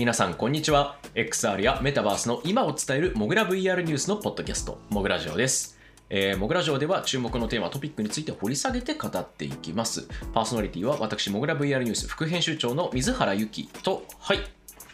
[0.00, 0.96] 皆さん、こんにちは。
[1.14, 5.78] XR やメタバースの今を伝えるモグラ VR ニュースのポッドキャスト、モグラジオです。
[6.08, 10.08] えー、モグラジオでは注目のテーマ、トピックについて掘り下げて語っていきます。
[10.32, 14.38] パーソナリティは私、モグラ VR ニュース副編集長の水原由紀と、はい。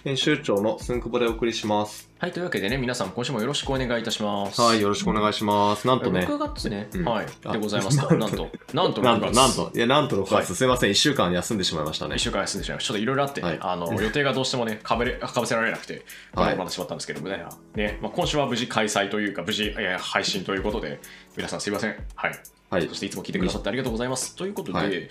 [0.06, 2.08] 編集長のすんくぼでお送りします。
[2.20, 4.60] はい、というわけでね、皆さん、今週もよろしくお願いいたします。
[4.60, 5.84] はい、よろしくお願いします。
[5.84, 8.14] なんとね、6月ね、うんはい、あでございますか。
[8.14, 9.36] なんと、なんと6なんと、月。
[9.36, 12.18] なんと、いや、なんと6月、はいすいません、1週間休んでしまいましたね1。
[12.18, 12.86] 週間休んでしまいました。
[12.86, 17.44] ちょっといろいろあってね、はいあの 予定がどうしてもね、かぶれかぶせられなくて、バはいタバタしまったんですけどもね、
[17.74, 21.00] ねまあ、今週は無事開催というか、無事、えー配信ということで、
[21.36, 21.96] 皆さんすいません。
[22.14, 22.38] はい。
[22.70, 22.94] はいそ。
[22.94, 24.36] していつも聞いてくださってありがとうございます。
[24.36, 25.08] ということで、はい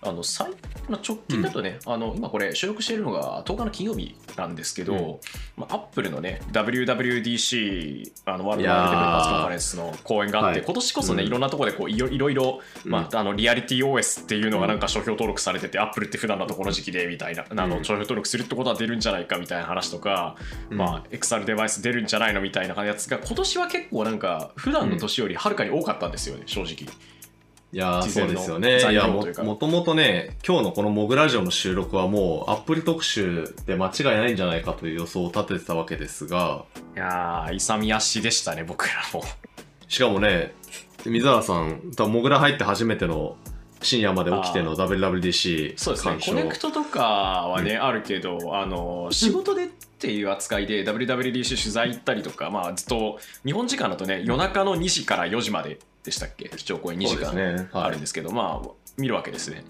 [0.00, 0.50] あの最
[0.88, 5.18] まあ、直近だとね、あの今これ収録しているのが10日の金曜日なんですけど、うん。
[5.56, 10.66] まあ、アップルのね WWDC あのワールドワールドデベロッパーズカンファレンスの講演があって、はい。
[10.66, 11.28] 今年こそね、うん。
[11.28, 12.90] いろんなところでこういろいろいろ、うん。
[12.90, 20.36] まあ、あのリアリティ OS っていうのがなんか商標登録されてて、アップルって普段だとこの時期でみたいな、あのうん商標登録するってことは出るんじゃないかみたいな話とか、
[20.70, 20.78] うん。
[20.78, 26.88] まあ、XR デバイス出るんじゃないのみたいなやつが今年は結構なんか普段の年よりはるかに多かったんですよね、正直。
[27.70, 28.78] いやそうですよね。
[28.78, 36.64] いやももともとね、今日のこのモグラジオの収録はもうアップル特集で間違いないんじゃないかという予想を立ててたわけですが、
[36.96, 39.22] いやー、勇み足でしたね、僕らも。
[39.86, 40.54] しかもね、
[41.04, 43.36] 水原さん、多分モグラ入って初めての
[43.82, 49.68] 深夜まで起きての WWDC そうですね、コネクトとかはね、あるけど、あの仕事で
[49.98, 57.68] っていう扱いで WWDC 取材行ったりとか、まあ、ずっと日本時間だとね、夜中の2時から4時まででしたっけ、視聴公演2時間ね。
[57.72, 59.64] はいあるんですけど、まあ、見るわけですね。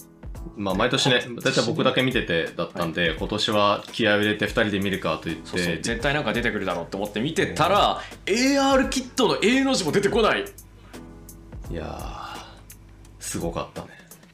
[0.54, 10.44] まあ、毎年ね、大体僕だけ見ててだったんで、今年は気合を入れて2人で見るかと言って、そうそう絶対なんか出てくるだろうって思って見てたら、AR キットの A の字も出てこない。
[11.70, 12.38] いやー、
[13.18, 13.88] すごかったね。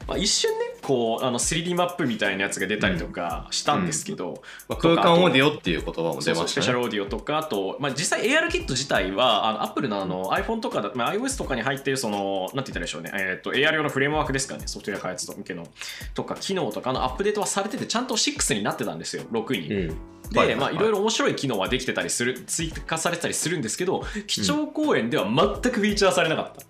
[0.08, 6.64] まあ、一瞬ね、こうあの 3D マップみたいなやつが出たりとかしたんですけど、まあ、空間オーディオっていう言葉も出ましたね。
[6.66, 15.66] シャルオーディオとかあと、まあ、実際 AR キット自体はあの Apple のあの iPhone とかだ、まあ、iOS とかに入っているそのなんて言ったらいいでしょうね、えー、と AR 用のフレームワークですかねソフトウェア開発向けの
[16.12, 19.74] とか機能とかのアップデートはされててちゃんと6になってたんですよ6に。
[19.74, 19.96] うん。
[20.30, 26.62] で、まあ、いろいろ面白い機能はできてたりする追加されてたりするんですけど基調講演では全くフィーチャーされなかった、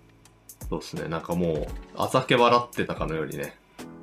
[0.69, 1.07] そうですね。
[1.07, 3.55] なんかもう、あざけ笑ってたかのようにね。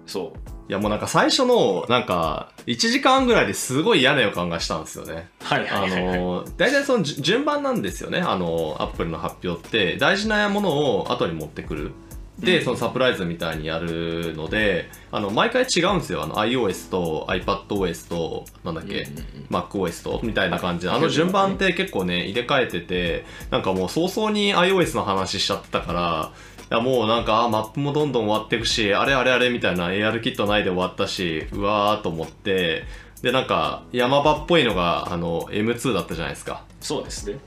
[0.07, 5.29] そういやもうなんか最初の、なんか、1時間ぐらいですごい嫌な予感がしたんですよね。
[5.41, 8.21] はいはあいはい、はいの、大体そのじ順番なんですよね。
[8.21, 11.91] あの、アップルの発表って、大事なものを後に持ってくる。
[12.39, 16.23] で、うんそのサプライズみたいにやるので、あの、毎回違うんですよ。
[16.23, 19.09] あの、iOS と iPadOS と、なんだっけ、
[19.51, 32.85] MacOS とみたいな感じで、あの順番って結構ね、入れ替えてて、なんかもう早々に iOS の話しちゃってたから、いやもうなんか、あマップもどんどん終わっていくし、あれあれあれみたいな AR キットないで終わったし、うわーと思って、
[33.23, 36.65] で、なんか、山場っぽいのが、あの、M2 だったじゃないですか。
[36.81, 37.39] そうですね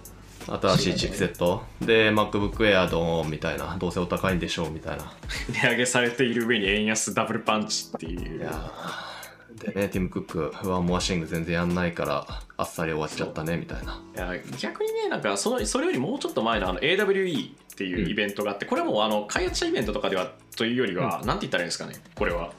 [0.47, 1.63] 新しいチップセット。
[1.81, 3.75] で、MacBook Air ドーンみたいな。
[3.79, 5.11] どうせお高いんでしょうみたいな。
[5.49, 12.27] 値上げされている上に円安ダブルパンチっていういやーでね、ティム・クック、ワンモアシング全然やんないから、
[12.57, 14.01] あっさり終わっちゃったね、みたいな。
[14.15, 22.53] いや逆にねなんかそのそれよりもうちょっと前のあの AWE っていうイベントがあって、これはもうあの開発者イベントとかではというよりは、なんて言ったらいいんですかねこれは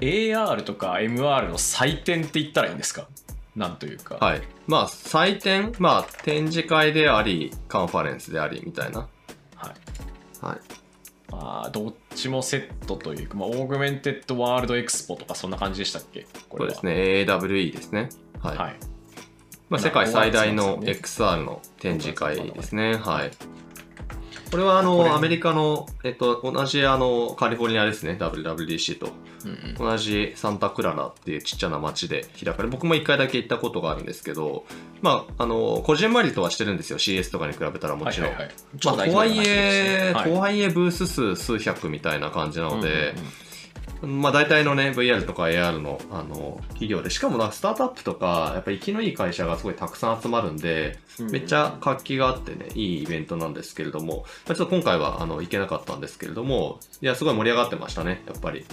[0.00, 3.06] AR とか MR の祭典って言ったらいいんですか？
[3.54, 4.42] なんというか、はい。
[4.66, 9.08] まあ、祭典、まあ、展示会であり、カンファレンスであり、みたいな。
[9.54, 9.74] は
[10.42, 10.58] いはい。
[11.30, 16.26] まあ、どっちもセットというか、まあ、 Augmented World Expo とかそんな感じでしたっけ？
[16.48, 17.32] これはそうですね。
[17.32, 18.08] AWE ですね。
[18.40, 18.56] はい。
[18.58, 18.76] はい
[19.68, 22.92] まあ、世界最大のまあ XR の展示会ですね。
[22.92, 23.30] はいはい。
[24.50, 28.16] これはあの、アメリカの、えっと、同じあの、カリフォルニアですね。
[28.18, 29.06] WWDC と。
[29.44, 34.64] うんうん同じサンタクララっていうちっちゃな町で開かれ、僕も一回だけ行ったことがあるんですけど、
[35.02, 36.98] まあ、あの、こじんまりとはしてるんですよ。
[36.98, 38.30] CS とかに比べたらもちろん。
[38.30, 38.54] はいはいはい
[38.86, 43.45] まあ、とはいえ、超大規模な話ですねとはいえブース数数百みたいな感じなので、うんうんうん
[44.02, 58.66] まあ大体のね、VR とか AR のあの企業で、しかもなんかスタートアップとか、やっぱ生きのいい会社がすごいたくさん集まるんで、うんめっちゃ活気があってね、いいイベントなんですけれども、まあ、ちょっと今回はあの行けなかったんですけれども、いや、すごい盛り上がってましたね、やっぱり。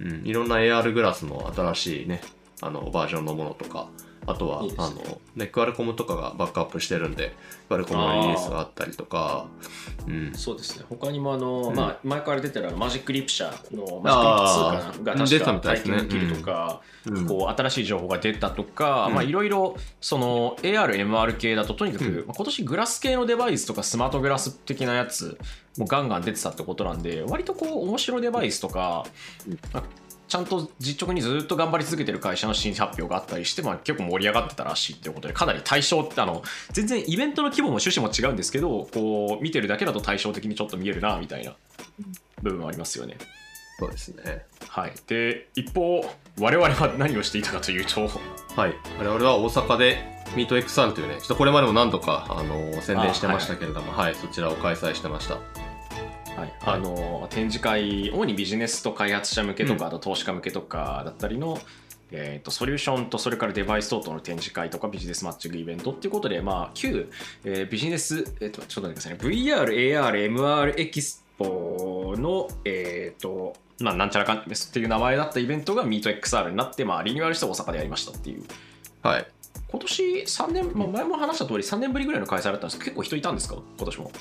[0.00, 2.22] うんうん、いろんな AR グラスの新しいね、
[2.60, 3.88] あのバージョンのものとか、
[4.26, 4.70] あとは、ね。
[4.76, 7.34] あの、ね、クアルコムとかがバックアップしてるんで、
[7.68, 9.46] クアルコムのリリースがあったりとか、
[10.06, 10.84] うん、そうですね。
[10.88, 11.76] 他にもあの、うん。
[11.76, 15.16] まあ、前から出てるマジックリプシャーのマジックリプ2かな？
[15.16, 17.26] が確か体験できるとか、うん。
[17.26, 19.14] こう新しい情報が出たとか、うん。
[19.14, 25.38] まあいろいろその AR、MR 系だととにかく、今年グラス系のデバイスとかスマートグラス的なやつ
[25.78, 29.04] もガンガン出てたってことなんで割とこう面白いデバイスとか、
[30.28, 36.42] ちゃんと実直にずっと頑張り続けてる会社の新発表があったりして、まあ、結構盛り上がってたらしいっていうことでかなり対象ってあの
[36.72, 41.54] 全然イベントの規模も趣旨も違うんですけどこう見てるだけだと対照的にちょっと見えるなみたいな
[42.42, 43.16] 部分はありますよね。
[43.78, 44.46] そうですね。
[44.68, 46.04] はい、で一方
[46.40, 48.08] 我々は何をしていたかというと
[48.56, 48.74] はい。
[48.98, 55.38] 我々は大阪で MeetXR というね、ちょっとこれまでも何度か、あの宣伝してましたけれども、はい、そちらを開催してました。
[56.36, 59.88] はい、あの展示会主にビジネスと開発者向けとか、うん。
[59.88, 61.58] あと投資家向けとかだったりの、
[62.12, 67.10] えー、とソリューションとそれからデバイス等々の展示会とかビジネスマッチングイベントっていうことで、まあ、旧、
[67.44, 69.18] えービジネス、えー、とちょっと待ってくださいね。
[69.18, 78.44] VR、AR、MR エキスポの、えーとまあ、なんちゃらかんですっていう名前だったイベントが MeetXR になって、まあ、リニューアルして大阪でやりましたっていう。
[79.02, 79.26] はい。
[79.68, 83.56] 今年3年、まあ、前も話した通り3年ぶりぐらいの開催だったんですけど結構人いたんですか？
[83.76, 84.12] 今年も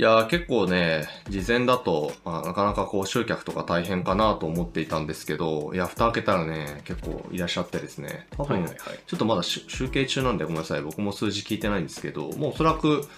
[0.00, 8.70] いやー結構ね、事前だと、まあ、なかなかこう集客とか大変かなと思っていたんですけど、いや、蓋開けたらね、結構いらっしゃってですね、多分、はいはい。
[8.78, 9.00] はい。
[9.08, 13.08] ちょっとまだし集計中なんでごめんなさい、僕も数字聞いてないんですけど、もうおそらく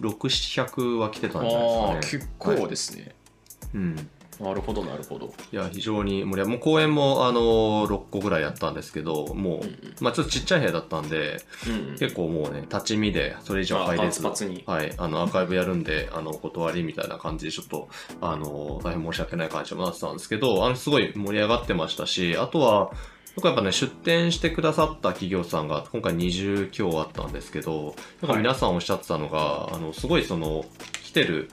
[0.00, 0.16] 6、
[0.66, 2.24] 700は来てたんじゃないですかね。
[2.24, 3.14] 結構ですね、
[3.72, 4.10] うん。
[4.40, 5.32] なるほどなるほど。
[5.52, 9.94] いや、非常に盛り上がもう公演も、あの6個ぐらいやったんですけど、もう、うんうん。
[10.00, 14.22] まあちょっとちっちゃい部屋だったんで、うん結構もうね、立ち見で、それ以上入れず、
[14.66, 17.88] はい、あの、アーカイブやるんで、あの、お断りみたいな感じで、ちょっと、
[18.20, 22.90] あの、大変申し訳ない感じもなってたんですけど、あの、すごい盛り上がってましたし、あとは、
[23.36, 30.64] なんかやっぱね、出展してくださった企業さんが、今回20強あったんですけど、なんか皆さんおっしゃってたのが、あの、すごいその、
[31.02, 31.50] 来てる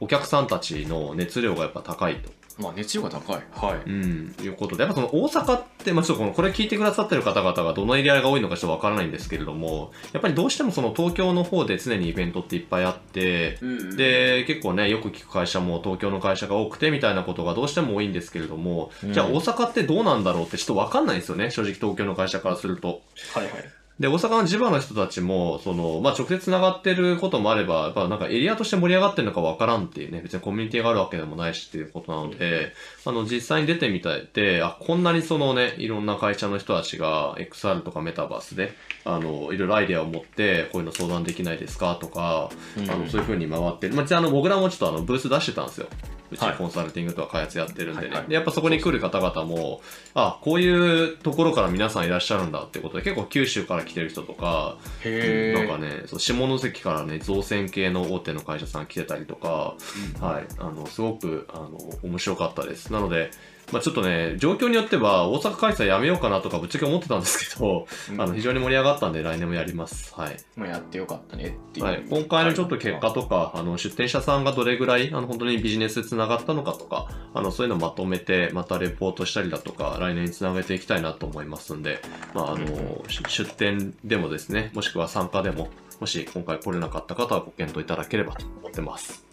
[0.00, 2.30] お客さんたちの熱量がやっぱ高いと。
[2.58, 3.42] まあ熱量が高い。
[3.52, 3.88] はい。
[3.88, 13.58] うん、いうことで、やっぱその大阪って、まあ、ちょっとこのこれ聞いてくださってる方々がどのエリアが多いのかちょっとわからないんですけれども、やっぱりどうしてもその東京の方で常にイベントっていっぱいあって、
[13.96, 19.12] で、結構ね、よく聞く会社も東京の会社が多くてみたいなことがどうしても多いんですけれども、うん。
[19.12, 23.02] じゃあ大阪ってどうなんだろうってちょっとわかんないんですよね、正直東京の会社からすると。
[23.34, 32.72] はいはいで、大阪の地場の人たちも、その、まあ、直接繋がってることもあれば、やっぱなんかエリアとして盛り上がってるのかわからんっていうね、別にコミュニティがあるわけでもないしっていうことなので、
[33.04, 38.72] あの、実際に出てみたいで、あ、こんなにそのね、いろんな会社の人たちが XR とかメタバースで、
[39.04, 43.94] あの、いろいろアイデアを持って、こういうの相談できないですかとか、うんあの、そういう風に回ってる。
[43.94, 45.88] まあ、実際あの、僕らもちょっとあの、ブース出してたんですよ。
[46.30, 46.56] うちはい。
[46.56, 48.08] コンサルティングとか開発やってるんでね。
[48.08, 48.28] はいはい。
[48.28, 49.80] で、やっぱそこに来る方々も、
[50.14, 59.74] あ、こういうところから皆さんいらっしゃるんだってことで、結構九州から来てる人とか、なんかね、そう下関からね、造船系の大手の会社さん来てたりとか、
[60.20, 62.92] はい、あの、すごく、あの、面白かったです。
[62.92, 63.30] なので、
[63.72, 70.14] まあちょっとね、状況によっては大阪開催やめようかなとかぶっちゃけ思ってたんですけど、うんあの、非常に盛り上がったんで来年もやります。
[70.14, 70.36] はい。
[70.56, 82.00] まあやってよかったねっていう、はい、今回のちょっと結果とか、あの出店者さんがどれぐらいあの本当にビジネスでつながったのかとかあのそういうのをまとめてまたレポートしたりだとか来年につなげていきたいなと思いますんで、
[82.34, 85.68] まああのし出店でもですねもしくは参加でも
[86.00, 89.24] もし今回来れなかった方はご検討いただければと思ってます。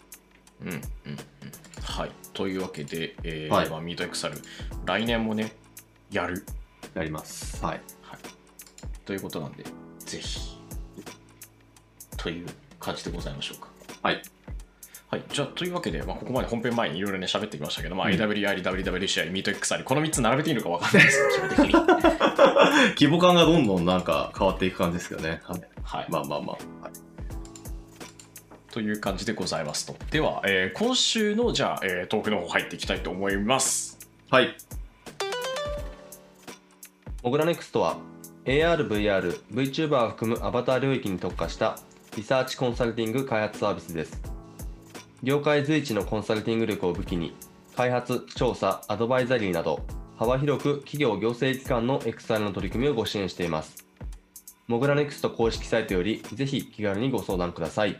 [0.62, 0.80] うんうんうん
[1.82, 4.36] はいというわけで、えーはいまあ、ミートエクサル
[4.84, 5.52] 来年もね
[6.10, 6.44] やる
[6.94, 7.64] やります。
[7.64, 7.80] はい。
[9.06, 9.64] ということなんで
[10.00, 10.58] ぜひ
[12.16, 12.46] という
[12.78, 13.68] 感じでございましょうか
[14.02, 14.22] はい。
[15.08, 21.72] はい、じゃあというわけで、まあ、ここまで本編前にいろいろね喋ってきましたけど、まあうん AWR、WWCI、ミート XR、この3つ並べていいのか分かんないです 基本的に。
[23.00, 25.40] 規模感がどんどんなんか変わっていく感じですけどね。
[25.44, 25.60] はい。
[25.82, 26.84] はい、まあまあまあ。
[26.84, 27.05] はい
[28.76, 29.96] という感じでございますと。
[30.10, 33.98] では、えー今週のじゃあ、えートークの方入っていきたいと思います。
[34.28, 34.54] はい。
[37.22, 37.96] モグラネクストは
[38.44, 41.78] AR、VR、VTuber を含むアバター領域に特化した
[42.18, 44.20] リサーチコンサルティング開発サービスです。
[45.22, 47.34] 業界随一のコンサルティング力を武器に、
[47.74, 49.80] 開発、調査、アドバイザリーなど、
[50.18, 53.86] 幅広く企業行政機関の XR の取り組みをご支援しています。
[54.66, 57.96] モグラネクスト公式サイトより、ぜひ気軽にご相談ください。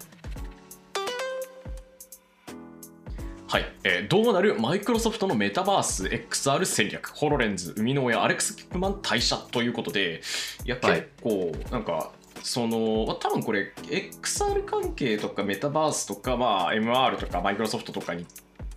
[3.48, 10.20] はい、えーどうなるマイクロソフトのメタバース XR 戦略、ホロレンズ、生みの親、アレックス・キップマン退社ということで、
[10.64, 11.02] いや、はい。
[11.02, 12.10] 結構、なんか、
[12.42, 18.24] その多分これ XR 関係とかメタバースとか、まあ、MR とかマイクロソフトとかに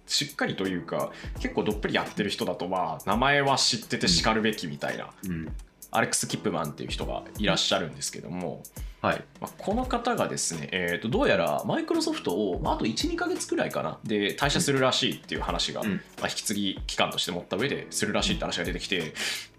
[0.07, 5.51] しっかりというか結構どっぷりやってる人だとまあ名前は知っててしかるべきみたいな、うん。
[5.91, 8.63] アレックス・キップマンっていう人がいらっしゃるんですけども、
[9.01, 9.23] はい。
[9.39, 15.91] まあ、この方がですね、えー、とどうやらマイクロソフトを、まあ、あと12ヶ月くらいかなで退社するらしいっていう話が、うん。
[15.91, 19.13] まあ、引き継ぎ期間として持った上でするらしいって話が出てきて、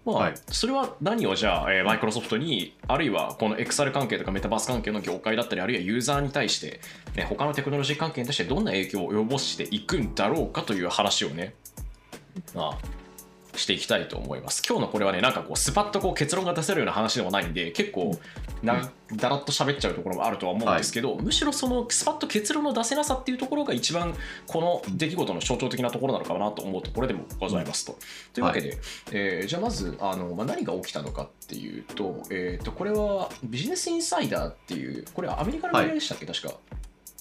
[0.05, 0.33] まあはい。
[0.47, 6.79] それは何をじゃあ、えーマイクロソフトにあるいはこの XR 関係とかメタバース関係の業界だったりあるいはユーザーに対して、
[7.15, 11.55] ね、他のテクノロジー関係に対してどんな影響を及ぼしていくんだろうかという話をね、
[12.53, 12.77] まあ、
[13.55, 14.63] していきたいと思います。
[14.67, 18.17] 今日のこれはね、なんかこう、スパッとこう結論が出せるような話でもないんで、結構
[18.63, 24.15] な、だらっと喋っちゃうところもあるとは思うんですけど、むしろそのスパッと結論の出せなさっていうところが一番、
[24.47, 27.97] この出来事の象徴的なところなのかなと思うところでもございますと。
[28.33, 28.77] というわけで、
[29.11, 36.53] えーじゃあまず、あのまあ、何が起きたのかっていうと、えー、とこれはビジネスインサイダーっていう、これはアメリカのメディアでしたっけ、確か。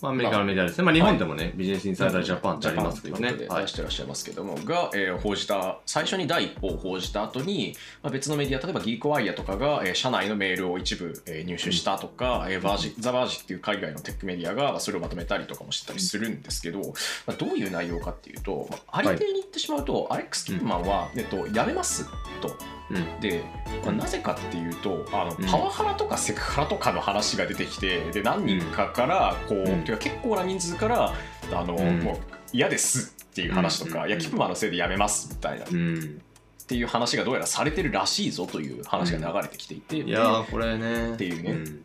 [0.03, 0.85] まあ、アメリカのメディアですね。
[0.85, 3.33] まあ、日本でもね、ビジネスインサイダージャパンってありますけどね。
[3.33, 4.07] 出してらっしゃい。
[4.07, 13.57] ますけども、が、えー報じた、最初に第一報を報じた後に、まあ、別のメディア、例えばギークワイヤーとかが、えー社内のメールを一部、えー入手したとか、えーバージザ・バージってい。
[13.57, 16.81] う海外のテックメディアがまあそれをまとめたりとかもしたりするんですけど、
[17.27, 17.67] まあ、どうい。
[17.67, 18.37] う内容かってい。
[18.37, 19.29] うと、まあ、ありてい。
[19.29, 22.07] に言ってしまうと、アレックス・キップマンは、えっと、辞めます
[22.41, 22.80] と。
[22.91, 23.21] うん。
[23.21, 23.43] で、
[23.85, 25.47] まあ、なぜかっていうとあのうん。
[25.47, 29.85] パワハラとかセクハラとかの話が出てきてで何人かからこう、うん。
[29.85, 31.15] てか結構な人数から
[31.53, 32.01] あの、うん。
[32.01, 32.19] もう
[32.53, 34.09] 嫌ですっていう話とか、うん。
[34.09, 36.21] いやキップマンのせいでやめますみたいな、っうん。
[36.67, 41.15] ていう話がどうやらされてるらしいぞという話が流れてきていて、いやー、これね。
[41.15, 41.81] っていうね。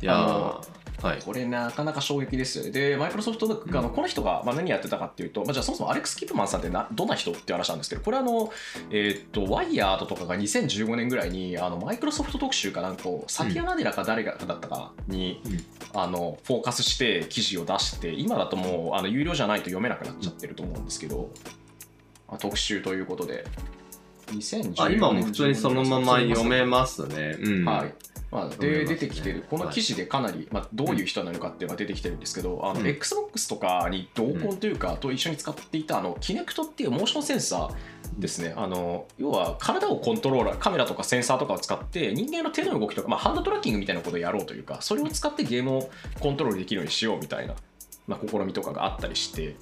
[0.00, 0.68] いやあのー、
[1.06, 1.22] はい。
[1.22, 2.70] これなかなか衝撃ですよね。
[2.70, 8.52] で、マイクロソフトが、この人が、まあ、何やってたかっていうと、まあ、じゃあそもそもアレックス・キップマンさんってなどんな人っていう話なんですけど、これあの、
[8.90, 21.30] えーっと、ワイヤードとかが2015年ぐらいに、あのマイクロソフト特集かなんかを、サティア・ナデラか誰かだったかに、うんあのフォーカスして記事を出して、今だともうあの有料じゃないと読めなくなっちゃってると思うんですけど、
[22.28, 23.46] あ特集ということで、
[24.26, 27.36] 2015年あ、今も普通にそのまま読めますね。
[27.40, 27.64] うん。
[27.64, 27.94] はい。
[28.36, 29.46] まあ、で出てきてる。
[29.48, 32.86] この記事でかなり、まあ、どういう人なのかっていうのが出てきてるんですけど、あのうん。
[32.86, 38.52] XBOX とかに同梱というか、と一緒に使っていたあのキネクトっていうモーションセンサーですね。
[38.54, 45.90] あの要は体をコントローラーカメラとかセンサーとかを使って人間の手の動きとか、まあ、ハンドトラッキングみたいなことをやろうというかそれを使ってゲームを
[46.20, 47.54] コントロールできるようにしようみたいな、
[48.06, 49.56] まあ、試みとかがあったりして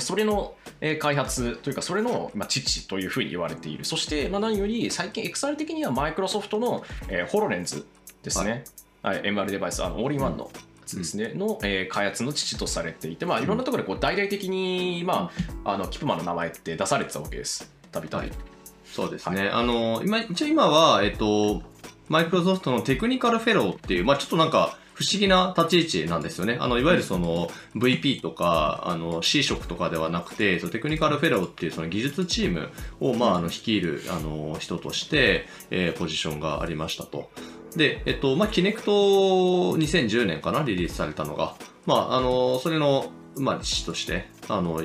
[0.00, 3.84] それのえー開発というか、それのまあ父というふうに言われている。
[3.84, 7.86] そして、まあ、何より最近 XR 的にはマイクロソフトのえーホロレンズ
[8.22, 8.64] ですね。
[9.02, 10.50] はい、MR デバイス、あのオールインワンの
[10.92, 15.30] ですね、の、えー開発の父とされていて、まあ、いろんなところでこう大々的に、ま
[15.64, 17.72] あ、あのキップマンの名前って出されてたわけです。
[17.90, 18.36] たびたびはい。
[18.84, 19.48] そうですね。
[19.48, 21.62] あの、今、一応今は、えっと、
[22.08, 26.56] マイクロソフトのテクニカルフェローっていう、まあちょっとなんか、不思議な立ち位置なんですよね。
[26.60, 37.30] あの、いわゆるその VP とか、あの C 職とかではなくて、そのテクニカルフェローっていうその技術チームを、まああの、率いる、あの、人として、えーポジションがありましたと。
[37.76, 41.54] で、えっと、まあ、キネクト2010年かな、リリースされたのが。
[41.86, 44.82] まあ、あの、それの、まあ、父として、あの、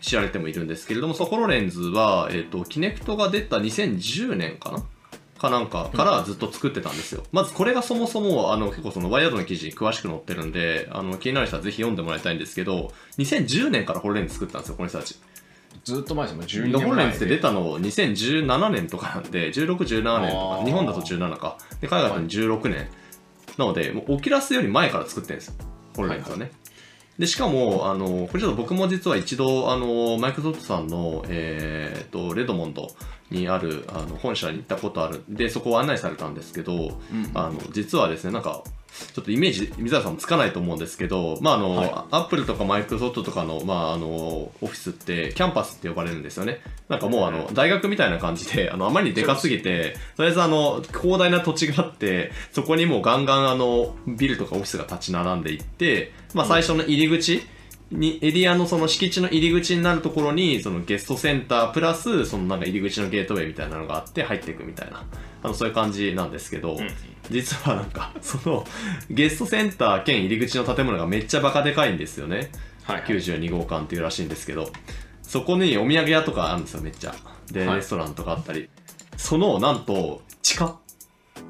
[0.00, 4.84] 知られてもいるんですけれども、そこのレンズは、えっ、と、キネクトが出た2010年かな
[5.38, 7.22] かなんかからずっと作ってたんですよ。
[7.32, 15.16] まずこれがそもそも、あの、結構そのワイヤードの記事に詳しく載ってるんで、あの、気になる人はぜひ読んでもらいたいんですけど、2010年からホロレンズ作ったんですよ、この人たち。
[15.84, 17.12] ずっと前ですもん、12ホロレン。
[17.12, 21.58] ズって出たの2017年とかなんで、16、17年とあか、ー日本だと17か。
[21.80, 22.88] で、海外だと16年。
[23.58, 25.54] なので、もうオキュラスより前から作ってるんですよ、
[25.96, 26.50] ホロレンズはね。
[27.18, 32.88] で、しかも、あの、これちょっと僕も実は一度、あの、マイクロソフトさんの、えーっと、レドモンド
[33.30, 35.22] にある、あの、本社に行ったことある。
[35.28, 38.62] で、そこを案内されたんですけど、うんあの、実はですね、なんか、
[39.12, 46.60] ちょっとイメージ、水原さんもつかないと思うんですけど、まあ、あの、はいアップルとかマイクロソフトとかの、まあ、あの、オフィスって、キャンパスって呼ばれるんですよね。
[46.88, 57.42] なんかもう、あの、大学みたいな感じで、あの、あまりにでかすぎて、とりあえず、あの、広大な土地があって、そこにもうガンガン、あの、ビルとかオフィスが立ち並んでいって、まあ、最初の入り口、
[57.90, 65.04] に、エリアのその敷地の入り口になるところに、そのゲストセンタープラス、そのなんか入り口のゲートウェイみたいなのがあって入っていくみたいな、
[65.42, 66.88] あの、そういう感じなんですけど、うん
[67.28, 68.64] 実はなんか、その、
[69.10, 72.50] ゲストセンター兼入り口の建物がめっちゃバカでかいんですよね。
[72.84, 74.70] はいはい92号館っていうらしいんですけど、
[75.22, 77.14] そこにお土産屋とかあるんですよ、めっちゃ。
[77.50, 78.68] で、はいレストランとかあったり。
[79.16, 80.78] その、なんと、地下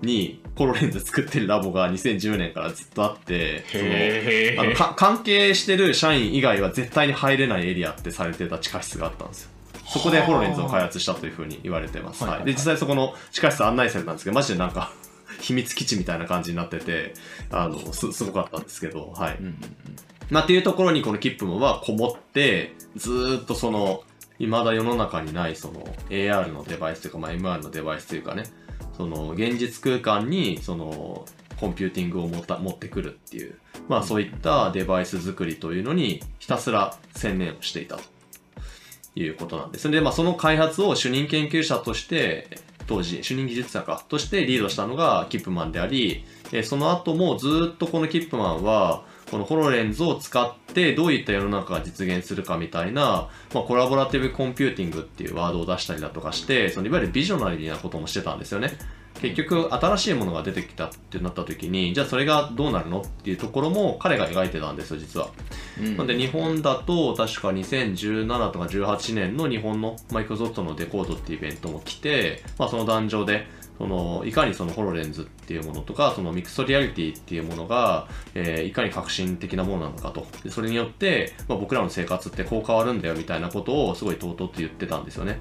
[0.03, 9.51] にコロレンズ作ってるラボが2010年からずっとあって、そのあのか関係してる社員以外は絶対に入れないエリアってされてた地下室があったんですよ。
[9.89, 12.25] そこでホロレンズを開発したというふうに言われてます。
[12.25, 12.45] はいはい。
[12.45, 14.93] で、実際そこの地下室案内されたんですけど、マジでなんか、
[15.41, 17.15] 秘密基地みたいな感じになってて、
[17.51, 19.37] あの、す、すごかったんですけど、はい。
[19.39, 19.57] うんうん
[20.31, 24.03] まあ、っていうところにこのキップモンはこもって、ずーっとその、
[24.39, 28.45] 未だ世の中にないその AR のデバイスというか、まあ、MR のデバイスというかね、
[28.97, 31.27] その現実空間にその
[31.59, 38.03] コンピューティングを持った持ってくるっていう、まあそういったデバイス作りというのにひたすら専念をしていたと
[39.15, 39.91] いうことなんです。
[39.91, 42.49] で、まあその開発を主任研究者として、
[42.87, 46.25] 当時、主任技術者か、としてリードしたのがキップマンであり、
[46.63, 58.73] その後もずっとこのキップマンは、このホロレンズを使ってどういった世の中が実現するかみたいな、まあ、 collaborative computing っていうワードを出したりだとかしてそのいわゆるビジョナリーなこともしてたんですよね。
[59.21, 65.31] 結局新しいものが出てきたってなった時にじゃあそれがどうなるのっていうところも彼が描いてたんですよ実は、
[65.81, 65.97] うん。
[65.97, 73.47] なんで日本だと確か2017とか18年の日本のマイクロソフトの de:code っていうイベントも来て、まあ、その壇上で
[73.79, 80.27] そのいかにそのホロレンズっていうものとかその mixed reality っていうものが、えーいかに革新的なものなのかと。
[80.43, 85.39] でそれによって、まあ、僕らの生活ってこう変わるんだよみたいなことをすごいとうとうと言ってたんですよね。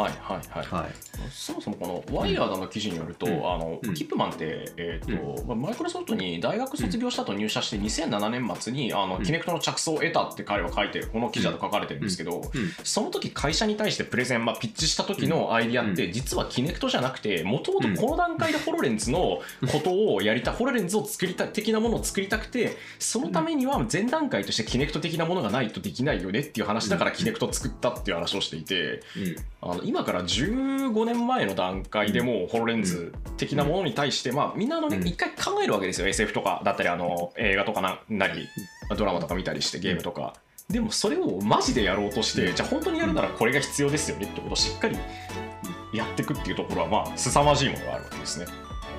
[0.00, 0.90] はいはいはい、はい。
[1.30, 3.32] そもそもこのワイヤードの記事によると、うん。
[3.32, 3.94] あのうん。
[3.94, 9.22] キップマンって、えーとまあ、マイクロソフトに大学卒業した後入社して2007年末にあの、うん。
[9.22, 12.70] キネクトの着想を得たって彼は書いてこの記事だと書かれてるんですけど、うん。
[12.84, 19.40] その時会社に対してプレゼン、まあ、ピッチした時のアイディアって、実はキネクトじゃなくてもともとこの段階でホロレンズの
[19.72, 29.00] ことをやりたい、ホロレンズを作りたい的なものを作りたくてそのためには前段階としてキネクト的なものがないとできないよねっていう話だからキネクトを作ったっていう話をしていて。
[29.62, 35.06] あの今から15年前の段階でもうホロレンズ的なものに対して、まあ、みんなあの、ねうん。
[35.06, 36.08] 一回考えるわけですよ。
[36.08, 38.48] SF とかだったりあの映画とかななり
[38.88, 40.34] まあドラマとか見たりしてゲームとか。
[40.68, 44.98] でもそれをマジでやろうとして、じゃあ本当にやるならこれが必要ですよねってことをしっかり
[45.92, 48.46] やっていくっていうところはまあ凄まじいものがあるわけですね。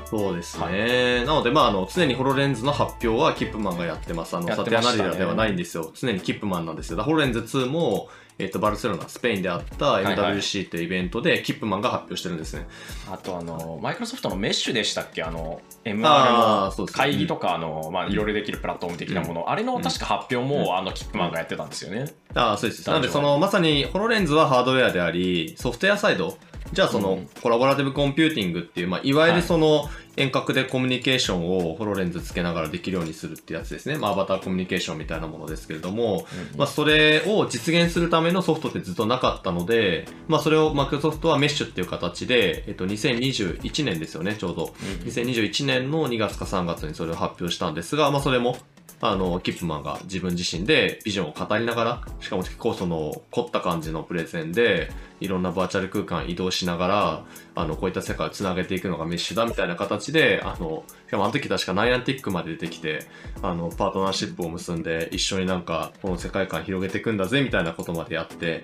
[0.09, 4.37] そうですね、なので、まあ、あの常にホロレンズの発表はキップマンがやってます。
[4.37, 5.91] あのやっサティアナリラではないんですよ。
[5.93, 7.03] 常にキップマンなんですよ。
[7.03, 8.07] ホロレンズ2も、
[8.39, 12.67] えっとバルセロナスペインであった MWC っていうイベントでキップマンが発表してるんですね、
[13.11, 15.23] あとあのマイクロソフトのメッシュでしたっけ？
[15.23, 22.13] あの MR の会議とかあの、まあ、いろいろできるプラットフォーム的なもの、あれの確か発表も、あのキップマンがやってたんですよね。
[22.35, 22.87] ああそうです。
[22.87, 26.37] なのでそのまさにホロレンズはハードウェアでありソフトウェアサイド
[26.73, 27.27] じゃあその、うん。
[27.41, 36.25] コラボラティブコンピューティングっていう、まあ、いわゆるその遠隔でコミュニケーションをホロレンズつけながらできるようにするってやつですね、まあ、アバターコミュニケーションみたいなものですけれども、
[36.57, 44.73] まあ、それを実現するためのソフトってずっとなかったので、まあ、それをマイクロソフトはメッシュっていう形で、えっと、2021年ですよねちょうど。
[45.05, 48.57] 2021年の2月か3月にそれを発表したんですが、まあ、それも
[48.99, 63.05] あのキップマンが自分自身でビジョンを語りながらしかも結構その凝った感じのプレゼンでいろんなバーチャル空間移動しながらあのこういった世界をつなげていくのがメッシュだみたいな形であのしかもあの時確かナイアンティックまで出てきて
[63.43, 68.63] あのパートナーシップを結んで一緒になんかこの世界観広げていくんだぜみたいなことまでやって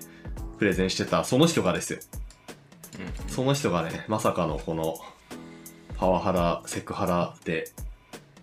[0.58, 2.00] プレゼンしてたその人がですよ。
[3.28, 4.96] その人がねまさかのこの
[5.98, 7.72] パワハラセクハラで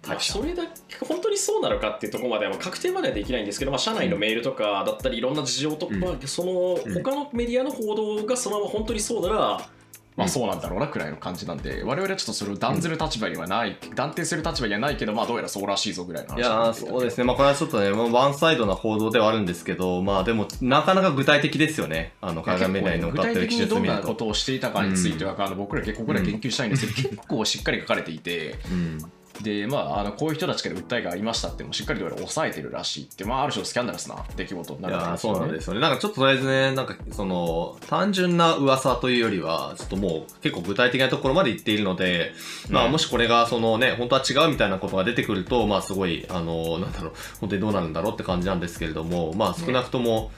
[0.07, 6.21] まあ、それだけ本当にそうなのかっていうところまでは確定まではできないんですけど、まあ、社内のメールとかだったりいろんな事情とか、うん。
[6.27, 9.61] そのうん他のメディアの報道がそのまま本当にそうなら、ま
[10.19, 23.87] あ、うんそうなんだろうなくらいの感じなんで我々はちょっとそれを断ずる立場にはない、断定する立場にはないけど、まあ、どうやらそうらしいぞぐらいの話いやーそうですね、まあ、これはちょっとね、ワンサイドな報道ではあるんですけど、まあでも、なかなか具体的ですよね、あの海外メディアに乗っ具かってる体的にどん。
[23.87, 28.99] なこととをしていたかについては、あの僕ら結構これは研究したいんですけど、結構しっかり書かれていてうん
[29.43, 35.81] で、まあ、あのこういう人たちから訴えがありましたっていうのをしっかりどうやら抑えてるらしいって、まあ、ある種のスキャンダラスな出来事にないるわけやそうなんですよね。
[35.81, 42.33] なんかちょっととりあえずね、なんかその、単純な噂というよりは、ちょっともう結構具体的なところまで言っているので、
[42.69, 50.31] まあうんもしこれがそのね、本当は違うみたいなことが出てくると、まあすごい、あの、なんだろう、本当にどうなるんだろうって感じなんですけれども、まあ少なくとも、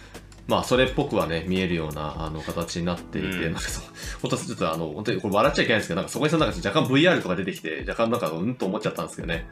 [0.49, 3.43] まあそれっぽくはね、見えるようなあの形になっていて、うん。
[3.45, 3.85] なんかそう、
[4.23, 9.47] 本当ちょっとあの、本当にこれ笑っちゃいけないんですけど、なんかそこにさ、なんか若干 VR とか出てきて、若干なんかうんと思っちゃったんですけどね。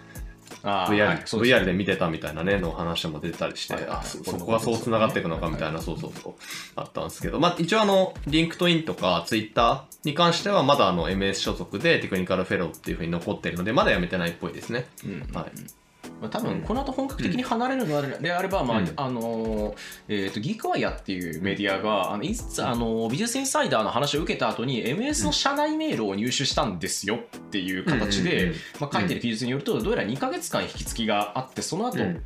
[0.62, 6.35] VR,、はい VR で見てたみたいなね、の話も出てたりして、はいはいあそこれもそう繋がっていくのかみたいな、そうそうそう、
[6.76, 14.87] あったんですけど、まあ一応あの、リンクトインとかツイッターに関してはまだあの MS 所属で technical fellow っていうふうに残っているので、まだやめてないっぽいですね。
[15.05, 15.35] うん。
[15.35, 15.80] はい
[16.20, 18.92] まあ、多分この後本格的に離れるのであれば、まあうん。
[18.96, 19.74] あのー
[20.09, 32.22] えー、とギークワイヤっていうメディアがあのいつあの美術インサイダーの話を受けた後に MS の社内メールを入手したんですよっていう形で、まあ、書いてる記述によるとどうやら2か月間引き継ぎがあってその後、うん。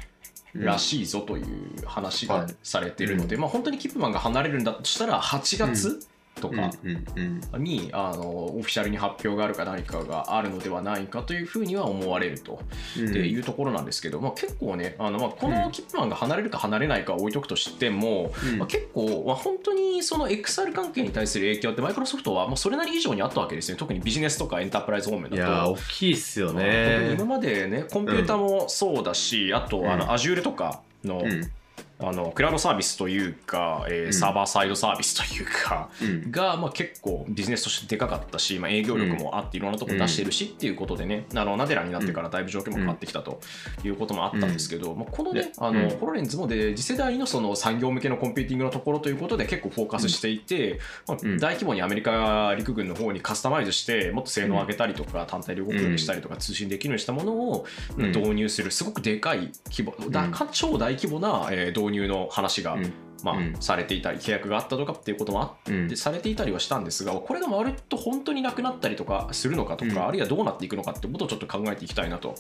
[0.54, 2.54] らしいぞという話がはい。
[2.62, 6.06] されているので、まあ、本当にキップマンが離れるんだとしたら8月
[6.40, 6.70] とか。
[6.82, 7.62] うんうんうん。
[7.62, 12.60] に、あのオフィシャルに発表があるか何かがあるのではないかというふうには思われると。
[12.98, 13.08] うん。
[13.08, 18.58] っていうところなんですけど、まあ、結構ねあの、まあ、このキップマンが離れるか離れないかは置いとくとしても、うん。
[18.58, 23.76] まあ、結構、まあ、本当にその XR 関係に対する影響ってマイクロソフトはもうそれなり以上にあったわけですね。
[23.76, 25.36] 特にビジネスとかエンタープライズ方面だと。
[25.36, 27.14] いやー、大きいっすよね。
[27.14, 27.24] 今。
[27.24, 30.10] までねコンピューターもそうだし、あとあの、うん。
[30.10, 31.50] Azure とかの、うん
[32.00, 34.12] あのクラウドサービスというか、えーうん。
[34.12, 36.30] サーバーサイドサービスというか、うん。
[36.30, 43.40] が、まあ、結構ビジネスとしてでかかったし、まあ、営業力もあっていろんなところ出してるしっていうことでね、あのナデラになってからだいぶ状況も変わってきたと
[43.84, 45.90] いうこともあったんですけど、まあ、このねであの、うん。
[45.90, 51.38] ホロレンズもで次世代のその産業向けのコンピューティングのところということで結構フォーカスしていて、まあうん。
[51.38, 58.08] 大規模にアメリカ陸軍の方にカスタマイズしてもっと性能を上げたりとか単体で動くようにしたりとか通信できるようにしたものをうん。
[58.08, 62.92] 導入するすごくでかい規模、だ超大規模な、えー導入の話が、うん。
[63.22, 63.56] まあうん。
[63.60, 70.06] されていたり契約があったとかっていうこともあってされていたりはしたんですがこれがまるっと本当になくなったりとかするのかとか、うん。
[70.08, 72.34] あるいはどうなっていくのかってことをちょっと考えていきたいなと。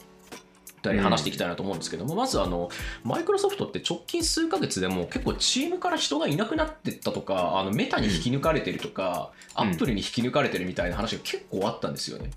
[0.92, 2.68] 話していきたいなと思うんですけども、まずあの
[3.04, 9.68] マイクロソフトって直近数ヶ月でも結構チームから人がいなくなってったとかあのメタに引き抜かれてるとか、うん。
[9.68, 12.30] アップルに引き抜かれてるみたいな話が結構あったんですよね。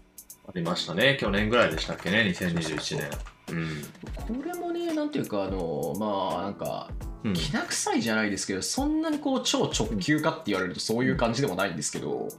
[0.48, 1.18] ありましたね。
[1.20, 3.10] 去年ぐらいでしたっけね？2021年
[3.52, 3.84] うん。
[4.16, 6.90] これもねなんていうかあのまあなんか
[7.24, 7.34] うん。
[7.34, 12.30] きな臭いじゃないですけどそんなにこう超直球かって言われるとそういう感じでもないんですけど、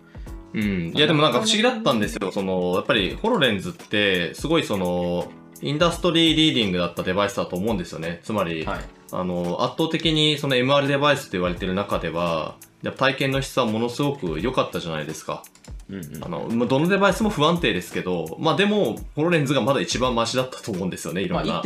[0.55, 2.33] うん、いやでもなんか不思議だったんですよ。
[2.33, 5.31] そのやっぱりホロレンズってすごいその
[5.63, 8.81] インダストリーリーディングだったデバイスだと思うんですよねつまり、はい、
[9.13, 12.57] あの圧倒的にその MR デバイスって言われてる中では
[12.97, 15.43] 体験の質はものすごく良かったじゃないですか
[15.89, 21.61] うんうんあのまあどのデバイスも不安定ですけどまあでもホロレンズがまだ一番マシだったと思うんですよねいろまあ、んな。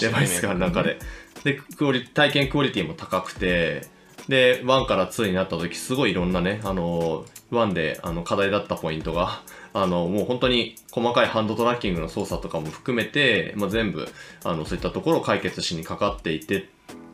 [0.00, 0.98] デバイスがある中で。
[1.44, 3.86] で、クオリ体験クオリティも高くて、
[4.28, 9.42] で、1から2になった時、すごいいろんなね、あの、1であの課題だったポイントが、
[9.82, 14.08] あの、もう本当に細かいハンドトラッキングの操作とかも含めて、まあ、全部、
[14.44, 16.64] あの、そういったところを解決しにかかっていてっ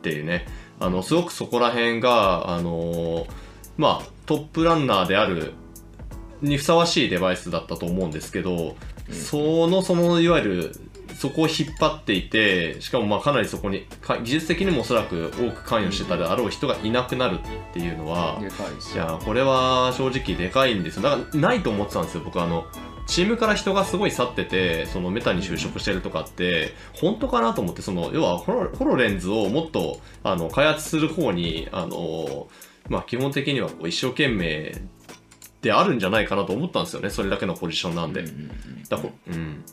[0.01, 0.47] ていうね、
[0.79, 3.27] あの、すごくそこら辺が、あの、
[3.77, 5.53] まあ、トップランナーである、
[6.41, 8.75] にふさわしいデバイスだったと思うんですけど、
[9.09, 9.15] うん。
[9.15, 10.75] その、その、いわゆる、
[11.15, 21.03] そこを引っ張っていて、しかもまあかなりそこに、か技術的にもおそらく多く関与してたであろう人がいなくなるっていうのは、いや、これは正直でかいんですよ。
[21.03, 22.65] だから、ないと思ってたんですよ、僕あの、
[23.07, 32.47] チームから人がすごい去ってて、そのメタに就職してるとかって、本当かなと思って、その、要はホロ、ホロレンズをもっと、あの、開発する方に、あの、
[32.89, 34.75] まあ基本的にはこう一生懸命
[35.61, 38.23] であるんじゃないかなと思ったんですよね、それだけのポジションなんで。
[38.89, 39.63] だほうん、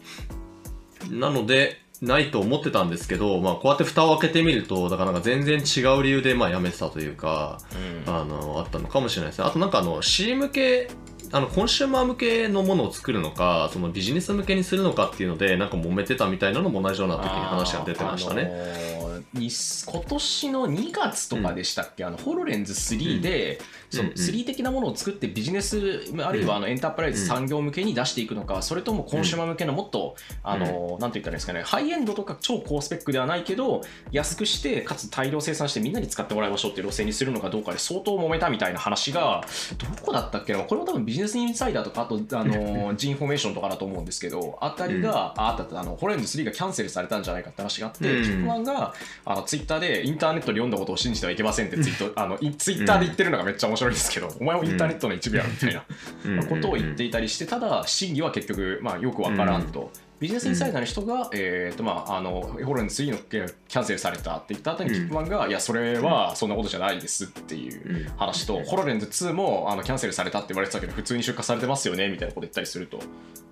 [1.11, 7.59] なのでないと思ってたんですけど、まあ、こうやって蓋を開けてみるとだからなんか全然違う理由でまあ辞めてたというか
[8.07, 8.13] うん。
[8.13, 9.39] あのあったのかもしれないです。
[9.41, 10.91] ねあとなんかあの C 向け
[11.31, 18.43] あのコンシューマー向けのものを作るのかそのビジネス向けにするのかっていうのでなんか揉めてたみたいなのも同じような時に話が出てましたね。
[18.43, 19.49] あのーに
[19.87, 27.29] 今年の2月とかでしたっけ、あのホロレンズ3で、うんうん3的なものを作ってビジネスあるいはあのエンタープライズうん。
[27.29, 39.45] 産業向けに出していくのか、それともコンシューマー向けのもっと、あのーなんて言ったらいいですかねハイエンドとか超高スペックではないけど安くしてかつ大量生産してみんなに使ってもらいましょうっていう路線にするのかどうかで相当揉めたみたいな話が
[39.79, 40.61] どこだったっけな？
[40.61, 48.23] これも多分ビジネスインサイダーとかあとあの インフォメーションとかだと思うんですけどあたりが、ああったあったあのホロレンズ3がキャンセルされたんじゃないかって話があって、うん。
[48.23, 55.85] キップマンがあのツイッターでインターネットで読んだことを信じてはいけませんってツイートあのいツイッターで言ってるのがめっちゃ面白いんですけど、お前もインターネットの一部やろみたいな
[56.25, 56.47] うん。
[56.47, 59.91] ことを言っていたりしてただ真偽は結局、まあ、よくわからんと。
[60.21, 64.95] ビジネスインサイダーの人が、えーとまあ、あのホロレンズ3のキャンセルされたって言った後にうん。
[64.95, 68.17] キップマンが、いやそれはそんなことじゃないですっていううん。
[68.17, 73.01] 話と、ホロレンズ2もあのキャンセルされたって言われてたけど普通に出荷されてますよねみたいなこと言ったりすると、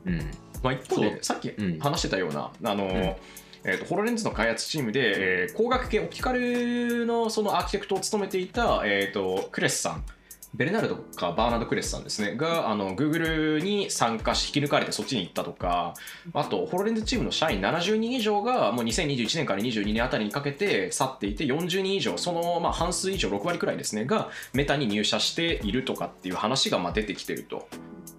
[0.07, 0.31] うん。
[0.63, 1.79] まあ、一方でさっきうん。
[1.81, 3.17] 話してたような、あの
[3.65, 10.05] えー、とホロレンズの開発チームで、えー光学系オプティカルのそのアーキテクトを務めていた、えー、とクレスさん
[10.53, 12.37] ベルナルドかバーナード・クレスさんですね。
[12.37, 15.95] があの Google に参加し引き抜かれてそっちに行ったとか
[16.33, 27.69] あとホロレンズチームの社員70人以上がもう2021年から22年あたりにかけて去っていて40人以上そのまあ半数以上6割くらいですねがメタに入社しているとかっていう話がまあ出てきてると。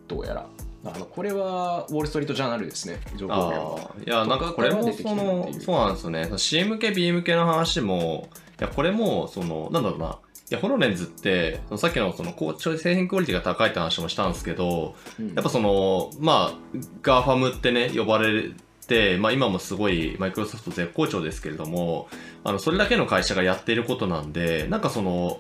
[0.07, 0.45] どうやら。
[0.83, 2.99] あのこれはウォール・ストリート・ジャーナルですね。
[3.15, 6.29] 情報あいやなんかこれもそのそうなんですよね。
[6.37, 10.17] C 向け B 向けの話もいやこれもそのなんだろうな
[10.51, 12.35] いやホロレンズってさっきのその
[12.77, 15.33] 製品クオリティが高いって話もしたんですけどうん。
[15.33, 18.51] やっぱそのまあ GAFAM ってね呼ばれ
[18.85, 22.09] て、まあ、今もすごいマイクロソフト絶好調ですけれども
[22.43, 25.39] あのそれだけの会社がやっていることなんでなんかその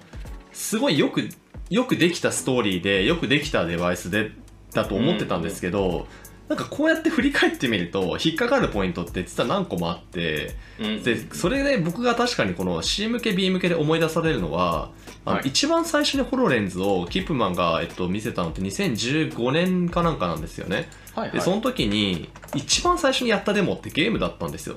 [0.53, 1.27] すごいよく
[1.69, 4.31] よくできたストーリーでよくできたデバイスで
[4.73, 6.07] だと思ってたんですけど、
[6.51, 14.91] なんかこうやって振り返ってみると引っかかるポイントって実は何個もあってうんでそれで僕が確かにこの C 向け B 向けで思い出されるのは
[15.23, 15.47] あのはい。
[15.47, 20.89] 一番最初にホロレンズをキップマンが、えっと、見せたのって2015年かなんかなんですよね。
[21.15, 21.31] はいはい。
[21.31, 24.75] でその時に一番最初にやったデモってゲームだったんですよ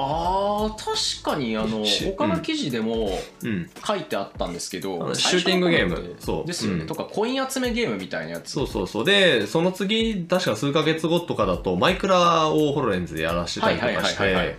[0.00, 3.10] あー確かにあのし他の記事でも
[3.42, 3.70] うん。
[3.84, 6.16] 書いてあったんですけど、あの最初のシューティングゲーム。
[6.20, 6.46] そう。
[6.46, 6.86] ですよね、うん。
[6.86, 8.52] とかコイン集めゲームみたいなやつ。
[8.52, 9.04] そうそうそう。
[9.04, 14.56] でその次確か数ヶ月後とかだとマイクラをホロレンズでやらせてたりとかして。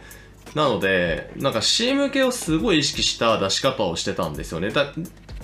[0.55, 4.69] なのでなんか C 向けをすごい意識した出し方をしてたんですよね。
[4.69, 4.93] だ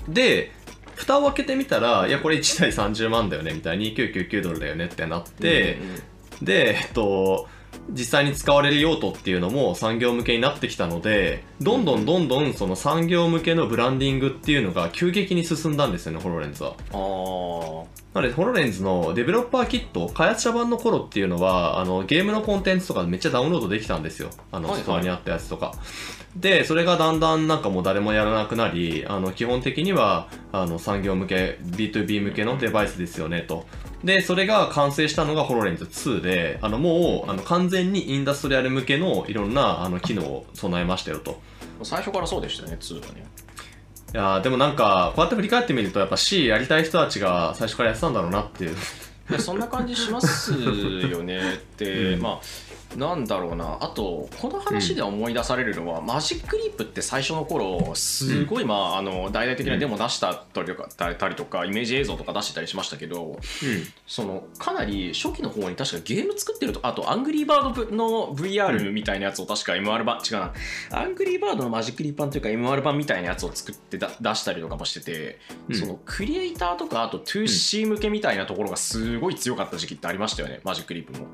[0.10, 0.52] で
[0.96, 6.46] 蓋を開けてみたらいやこれ1台30万だよねみたいに2999ドルだよねってなって、うんうん。
[6.46, 7.48] で、えっと、
[7.92, 16.76] 実際に使われる用途っていうのも産業向けになってきたので、どんどんどんどんその産業向けのブランディングっていうのが急激に進んだんですよね、ホロレンズは。
[16.92, 24.30] あーなので、ホロレンズのデベロッパーキット、開発者版の頃っていうのは、あの、ゲームのコンテンツとかめっちゃダウンロードできたんですよ。
[24.54, 25.74] あの、はいはいストアにあったやつとか。
[26.38, 33.66] で、それがだんだんなんかもう誰もやらなくなり、あの、基本的には、あの、産業向け、B2B 向けのデバイスですよね、と。
[34.06, 41.42] で、それが完成したのがホロレンズ2で、あの、もう、あの、完全にインダストリアル向けのいろんな、あの、機能を備えましたよと。
[41.84, 43.26] 最初からそうでしたね2はね
[44.16, 48.72] いやーでもなんか、こうやって振り返ってみると、やっぱ C やりたい人たちが最初からやってたんだろうなっていう。
[49.30, 52.40] いやそんな感じしますよねって、うんまあ
[52.98, 53.78] なんだろうな。
[53.82, 63.40] あとこの話で思い出されるのは、マジックリープって最初の頃すごい、まああの大々的なデモ出したたりとかたりとかイメージ映像とか出してたりしましたけど
[64.08, 70.54] そのかなり初期の方に確かゲーム作ってるとあとアングリーバードの VR みたいなやつを確か MR 版違うな。
[70.92, 75.76] アングリーバードのマジックリープ版というか MR 版みたいなやつを作ってだ出したりとかもしてて、うん。
[75.76, 81.28] そのクリエイターとかあと 2C 向けみたいなところがすごい強かった時期ってありましたよねマジックリープも。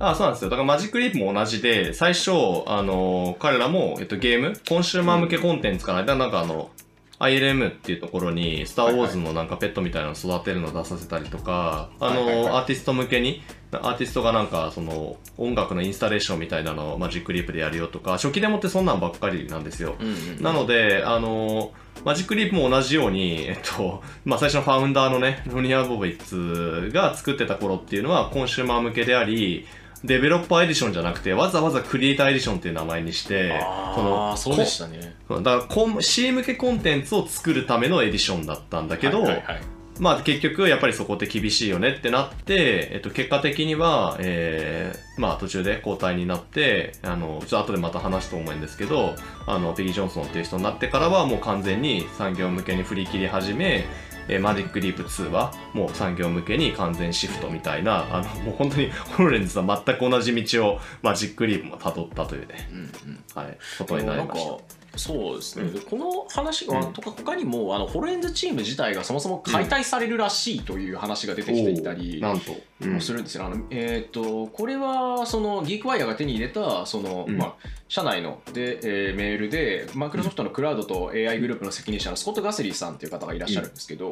[0.00, 0.50] あそうなんですよ。
[0.50, 2.30] だからマジックリープも同じで、最初、
[2.66, 6.04] あの彼らも、えっと、ゲーム、コンシューマー向けコンテンツかな。
[6.04, 6.70] だなんかあの、
[7.18, 19.96] ILM っていうところに、スター・ウォーズのなんかペットみたいなの育てるの出させたりとか、あの、はいはいはいアーティスト向けに、アーティストがなんか、その、音楽のインスタレーションみたいなのをマジックリープでやるよとか、初期デモってそんなんばっかりなんですよ。
[19.98, 21.72] うんうんなので、あの
[22.04, 29.66] マジックリープも同じように、えっと、まあ、最初のファウンダーのね、ロニー・アボビッツが作ってた頃っていうのは、コンシューマー向けであり、
[30.04, 35.16] デベロッパーエディションじゃなくて、わざわざクリエイターエディションっていう名前にして、ああそうでしたね。
[35.26, 39.60] こだから C 向けコンテンツを作るためのエディションだったんだけど、はいはいはい
[40.00, 49.14] まあ結局やっぱりそこって厳しいよねってなって、えっと、結果的には、えー、まあ途中で交代になって、あの、ちょっと後でまた話すと思うんですけど、
[49.46, 53.86] あの、ペギー・ジョンソンっていう人になってからはもう完全に産業向けに振り切り始め、
[54.28, 64.78] えーマジックリープ2はもう産業向けに完全シフトみたいな、あの、もう本当にホロレンズとは全く同じ道をマジックリープも辿ったというね、うんうんはい、ことになりました。
[64.96, 72.52] そうですね、でこの話が、うんとか他にもあのホロレンズチーム自体がそもそも解体されるらしいという話が出てきていたり、なんと。
[72.86, 73.46] もするんですよ。
[73.46, 77.54] あのえっ、とこれはそのギークワイヤーが手に入れたその、うんまあ
[77.88, 78.40] 社内の。
[78.52, 84.10] で、えーメールでマイクロソフトのクラウドと AI グループの責任者のスコット・ガスリーさんという方がいらっしゃるんですけど、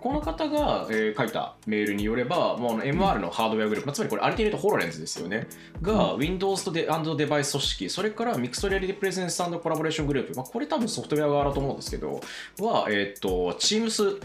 [0.00, 5.46] この方が、えー書いたメールによれば、もうあの MR のハードウェアグループ、まあつまりこれあれで言うとホロレンズですよね、
[5.82, 12.20] が Windows とデデバイス組織、それから Mixed Reality Presence Collaboration グループ、まあ、これ多分ソフトウェア側だと思うんですけど、
[12.60, 14.20] は、えっ、と、Teams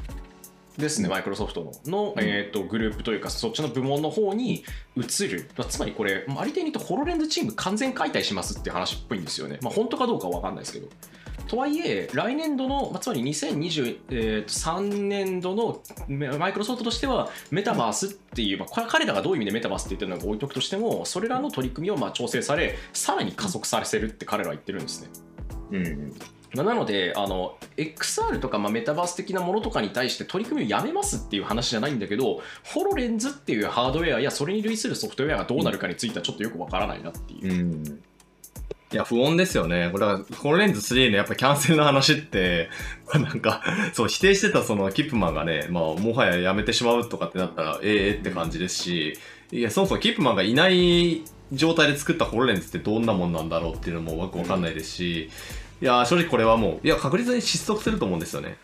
[0.77, 4.63] ですね、マイクロソフトのの、えー、とグループというか、そっちの部門の方に
[4.97, 9.59] 移る、まあつまりこれ、ありていに言うと、ホロレンズチーム完全解体しますって話っぽいんですよね。
[9.61, 10.87] まあ、本当かどうかは分かんないですけど。
[11.47, 25.09] とはいえ、来年度の、まあ、つまり2023年度のめマイクロソフトとしては、メタバースっていう、まあ、彼らがどういう意味でメタバースって言ってるのか置いとくとしても、それらの取り組みをまあ調整され、さらに加速させるって彼らは言ってるんですね。
[25.71, 26.13] うん。
[26.55, 37.51] なのであの XR とかまあメタバース的なものとかに対して取り組みをやめますっていう話じゃないんだけどホロレンズっていうハードウェアやそれに類するソフトウェアがどうなるかについてはちょっとよくわからないなっていう。
[37.51, 38.03] うん。
[38.93, 39.89] いや、不穏ですよね。
[39.91, 42.69] これは、ホロレンズ3のやっぱキャンセルの話って、
[43.11, 43.63] なんか、
[43.93, 49.17] そう、否定してたそのキップマンがね、まあ、もはややめてしまうとかってなったら、ええって感じですし、
[49.51, 55.29] いや、そもそもキップマンがいない状態で作ったホロレンズってどんなもんなんだろうっていうのもよくわかんないですし、
[55.81, 58.57] いや、正直これはもう、いや、確実に失速すると思うんですよね。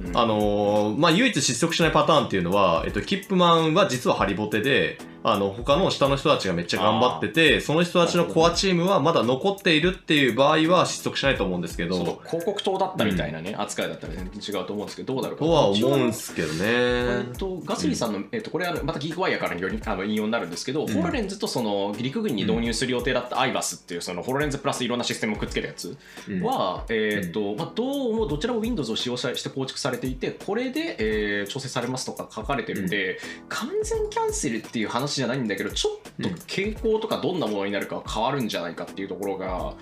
[0.00, 15.44] うんあのーまあ、唯一失速しないパターンっていうのは、えっと、キップマンは実はハリボテで、あの、他の下の人たちがめっちゃ頑張ってて、その人たちのコアチームはまだ残っているっていう場合は失速しないと思うんですけそうど、広告塔だったみたいなね、扱いだったら全然違うと思うんですけどどうなるか。
[15.44, 16.64] とは思うんすけどね。
[16.64, 25.96] えっと、ガスリーさんの、えっと、これはまたギークワイヤーからによりあの引用になるんですけど、ホロレンズとその陸軍に導入する予定だったアイバスっていうそのホロレンズプラスいろんなシステムをくっつけるやつ
[26.28, 26.42] うん。
[26.42, 39.74] は、えっとまあ、どうもどちらも Windows を使用しして構築されていてこれで、えー調整されますとか書かれてるんで、完全キャンセルっていう話じゃないんだけどちょっと傾向とかどんなものになるかは変わるんじゃないかっていうところが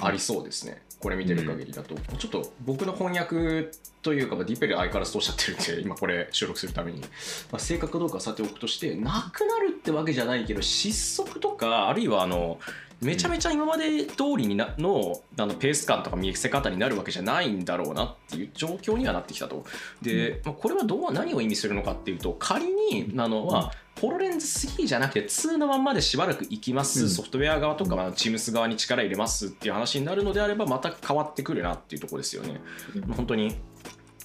[0.00, 0.82] ありそうですね。
[1.00, 3.70] これ見てる限りだと、ちょっと僕の翻訳
[4.02, 7.06] というか、まあディペル相変わらずとおっしゃってるんで、 今これ収録するために、ま
[7.52, 12.58] あ、正確かどうかはさておくとして、なくなるってわけじゃないけど、失速とか、あるいはあの、
[13.00, 19.64] めちゃめちゃ今まで通りになのあのペース感とか見せ方になるわけじゃないんだろうなっていう状況にはなってきたと。
[20.02, 27.08] で、まあ、これはどう何を意味するのかっていうと仮にあの、まあ、ホロレンズ3じゃなくて2のまんまでしばらくいきます、うん。
[27.08, 32.60] ソフトウェア側とか、まあ、チームス側に力入れますっていう話になるのであればまた変わってくるなっていうところですよね。
[33.16, 33.56] 本当に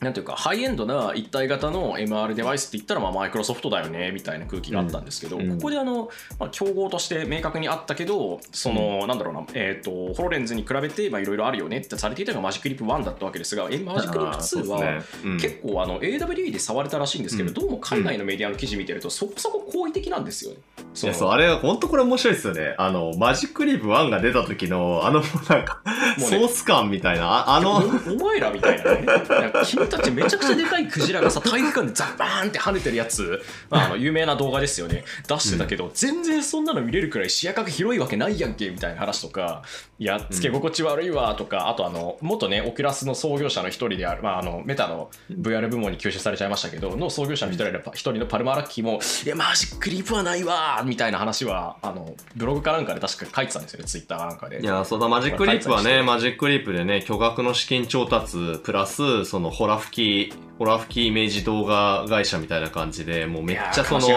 [0.04, 5.56] なんていうかハイエンドな一体型の MR デバイスって言ったらまあマイクロソフトだよねみたいな空気があったんですけど、うん。
[5.58, 15.02] ここであの、まあ、競合として明確にあったけどその、なんだろうな、えー、とホロレンズに比べていろいろあるよねってされていたのがマジックリップ1だったわけですがえマジックリップ2は、
[15.40, 17.54] 結構あの AWE で触れたらしいんですけど、うん。
[17.54, 20.58] どうも海外のメディアの記事見てるとそこそこ好意的なんですよね。
[21.02, 22.76] いやそうあれは本当これ面白いですよね。
[22.78, 25.82] あのマジックリープ1が出た時のあのなんか
[26.18, 29.06] ねソース感みたいなああのおお前らみたいなね
[29.98, 35.04] たちめちゃくちゃでかいクジラがさ 体育館でザッバーンって跳ねてるやつ、まあ、あの有名な動画ですよね。
[35.28, 39.62] 出してたけど、全然そんなの見れるくらい視野角広いわけないやんけみたいな話とか
[40.00, 54.62] いやつけ心地悪いわとか、あとあの元ねオキュラスの創業者の一人である、まあ、あのメタの VR 部門に吸収されちゃいましたけどの創業者の一人で一人のパルマラッキーも「いやマジックリープはないわ」みたいな話はあのブログかなんかで確か書いてたんですよねツイッターかなんかで。
[54.62, 64.16] いや、そうだ、マジックリープはね、マジックリープでね、巨額の資金調達、プラス、その、ホラ吹き、ホラ吹きイメージ動画会社みたいな感じで、もうめっちゃそのね。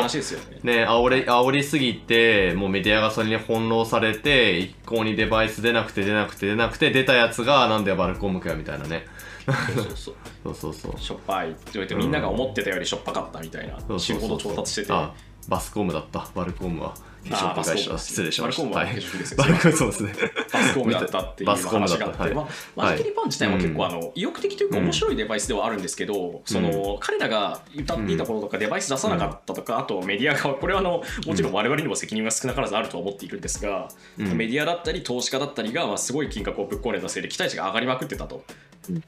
[0.63, 9.07] ね、煽り、煽りすぎて、もうメディアがそれに翻弄されて、一向にデバイス出なくて出なくて出なくて、出たやつが、なんでバルコムかよみたいなね。
[9.47, 11.01] そうそうそう そうそうそう。
[11.01, 15.13] しょっぱいって言われてみんなが思ってたよりしょっぱかったみたいなそう死ぬほど調達しててあ、
[15.49, 16.95] バスコムだった、バルコムは。
[17.29, 17.99] 化粧品会社だ。
[17.99, 18.63] 失礼しました。
[18.63, 19.45] バルコムはですよ。
[19.73, 20.15] そうですね。
[20.53, 34.37] バスコムだったっていう話があって、まあ、マジキリパン自体は結構あの意欲的というか面白いデバイスではあるんですけど、その彼らが歌っていたこととかデバイス出さなかったとか、あとメディアがこれはあのもちろん我々にも責任が少なからずあるとは思っているんですが、うん。
[34.37, 38.45] メディアだったり投資家だったりがまあすごい金額をぶっ込んだせいで期待値が上がりまくってたと。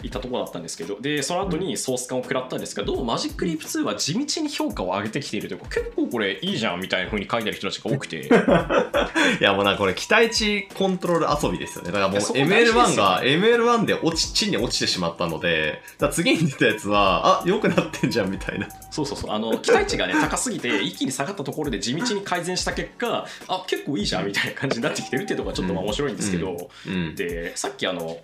[0.02, 8.28] いったところだったんですけどでその後にソース感を食らったんですがどうもマジックリープ2は地道に評価を上げてきているというか結構これいいじゃんみたいな風に書いてある人たちが多くて。
[9.40, 11.92] いやもうなんかこれ期待値コントロール遊びですよね。
[11.92, 12.82] だからもういやそこ大事ですよ。
[12.82, 18.68] ML1 が ML1 で落ち、地に落ちてしまったので、だ次に出たやつは、あ、良くなってんじゃんみたいな。
[18.90, 19.30] そうそうそう。
[19.30, 27.14] あの期待値がね高すぎて一気に下がったところで地道に改善した結果あ結構いいじゃんみたいな感じになってきてるっていうところがちょっとまあ面白いんですけど、うん。
[27.14, 28.18] でさっきあの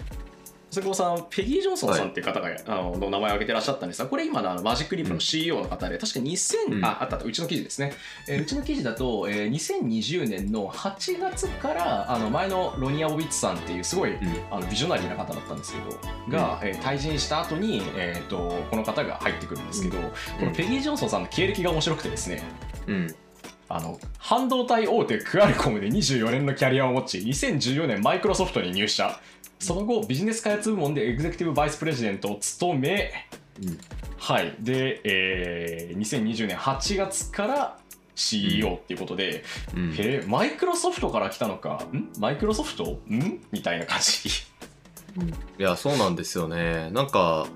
[0.75, 6.85] 瀬久保さんペギー・ジョンソンさんっていう方が、あのの名前を挙げてらっしゃったんですがこれ今のあのマジックリープの CEO の方で、確か2000、うん。
[6.85, 7.93] ああったうちの記事ですね、
[8.29, 14.13] えーうちの記事だと、えー2020年の8月からあの前のロニア・オビッツさんっていうすごい、
[14.51, 15.79] あのビジョナリーな方だったんですけ
[16.29, 19.99] どが、えー退陣した後に、えー、とこの方が入ってくるんですけど、
[20.39, 22.43] このペギー・ジョンソンさんの経歴が面白くてですね
[22.87, 23.15] うん。
[23.69, 29.19] あの半導体大手クアルコムで24年のキャリアを持ち2014年マイクロソフトに入社
[29.59, 33.13] その後ビジネス開発部門でエグゼクティブバイスプレジデントを務め
[33.63, 33.79] うん
[34.19, 37.79] はいで、えー2020年8月から
[38.15, 39.43] CEO っていうことで、
[39.75, 39.93] うん。
[39.93, 41.85] へえマイクロソフトから来たのか？
[41.93, 42.09] ん？
[42.19, 43.01] マイクロソフト？
[43.09, 43.41] ん？
[43.51, 44.29] みたいな感じ。
[45.59, 46.91] いや、そうなんですよね。
[46.93, 47.47] なんか、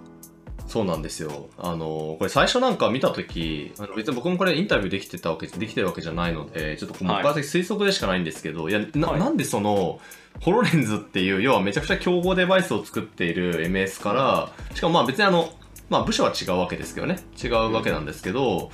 [0.67, 1.49] そうなんですよ。
[1.59, 7.23] あの、これ最初なんか見たとき、あの別に僕もこれインタビューできてたわけ、できてるわけじゃないので、ちょっともうはい。
[7.23, 9.21] 一回推測でしかないんですけど、いや、な,、はい。
[9.21, 10.01] なんでその、
[10.41, 15.53] ホロレンズっていう、要はめちゃくちゃ競合デバイスを作っている MS から、しかもまあ別にあの、
[15.91, 17.19] まあ部署は違うわけですけどね。
[17.43, 18.71] 違うわけなんですけど、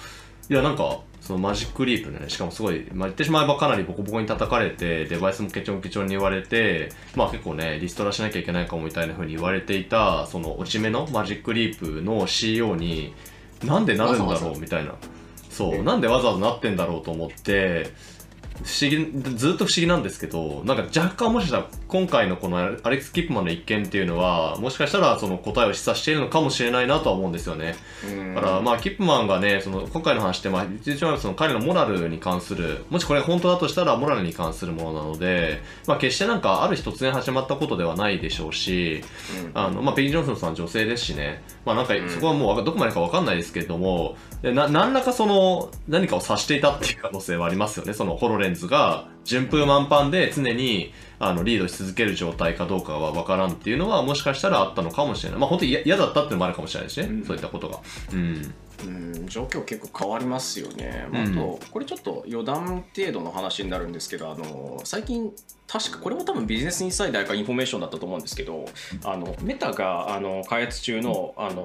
[0.51, 13.15] いやなんか、そのマジックリープね、しかもすごい、まあ、言ってしまえばかなりボコボコに叩かれて、デバイスもケチョンケチョンに言われて、まあ結構ね、リストラしなきゃいけないかもみたいな風に言われていた、その落ち目のマジックリープの CEO に、
[13.65, 14.95] なんでなるんだろうみたいな。
[15.49, 17.91] そう、なんでわざわざなってんだろうと思って、
[18.63, 27.75] 不思議、ずっと不思議なんですけど、なんか若干もしかしたら今回のこのアレックス・キップマンの一件っていうのは、もしかしたらその答えを示唆しているのかもしれないなとは思うんですよね。
[28.35, 39.03] だから、まあ、キップマンがね、その、今回の話って、まあ、一応その彼のモラルに関する、もしこれが本当だとしたら、モラルに関するものなので、まあ、決してなんか、ある日突然始まったことではないでしょうし、
[39.55, 47.95] あの、まあ、ペギー・ジョンソンさん女性ですしね、まあ、なんかう、んそこはもうどこまでかわかんないですけれども、でな、何らかその、何かを指していたっていう可能性はありますよね。
[47.95, 55.41] その、ホロレレンズが、順風満帆で常に、あの、リードし続ける状態かどうかはわからんっていうのは、もしかしたらあったのかもしれない。
[55.41, 57.09] まあ、本当に嫌嫌だったっていうのもあるかもしれないですね。
[57.09, 57.81] うんそういったことが。
[58.13, 58.55] うん。
[58.87, 65.33] うん状況結構変わりますよね、まあ、あうんとこれちょっと余談程度の話になるんですけどあの最近
[65.67, 68.67] 確かこれも多分ビジネスインサイダーかインフォメーションだったと思うんですけど
[69.03, 71.65] あのメタがあの開発中のあの、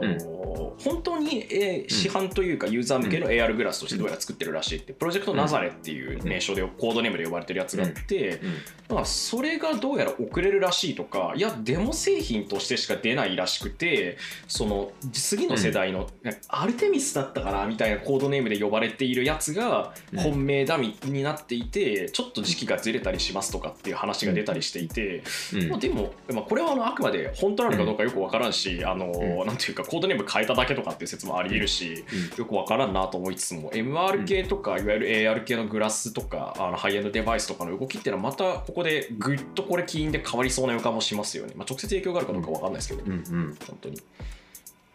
[0.80, 8.42] 本当に、えー市販というかユーザー向けの AR グラスとしてどうやら作ってるらしいってプロジェクトナザレっていう名称でコードネームで呼ばれてるやつがあって、
[8.90, 16.08] まあ、それがどうやら遅れるらしいとかいやデモ製品としてしか出ないらしくてその次の世代の、
[16.48, 20.20] アルテミスだったかなみたいなコードネームで呼ばれているやつがうん。
[20.20, 25.24] 本命だみになっていてちょっと時期がずれたりしますとかっていう話が出たりしていて、
[25.54, 25.70] うん。
[25.70, 29.48] まあ、でも、まあ、これはあのあくまで本当なのかどうかよくわからんし、あのん。
[29.48, 32.04] なんていうかコードネーム変えただけとかっていう説もありえるし、
[32.38, 43.58] よくわからんなと思いつつも MR 系とかいわゆる AR 系のグラスとかあのハイエンドデバイスとかの動きっていうのはまたここでぐっとこれ起因で変わりそうな予感もしますよね、まあ、直接影響があるかどうかわかんないですけど、うんうん。
[43.68, 43.96] 本当に。
[43.96, 44.00] い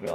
[0.05, 0.13] や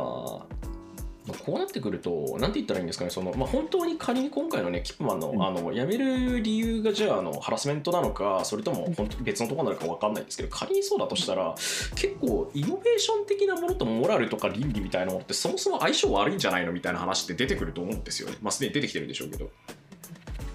[1.46, 5.44] こうなってくると、なんて言ったらいいんですかね、そのまあ、本当に仮に今回のね、キップマンの,、うん。
[5.44, 11.54] あの辞める理由がじゃああのハラスメントなのか、それとも本当別のところなのか分かんないんですけど、仮にそうだとしたら、
[11.96, 18.36] 結構イノベーション的なものとモラルとか倫理みたいなものって、そもそも相性悪いんじゃないのみたいな話って出てくると思うんですよね。
[18.42, 19.52] まあ、すでに出てきてるんでしょうけど。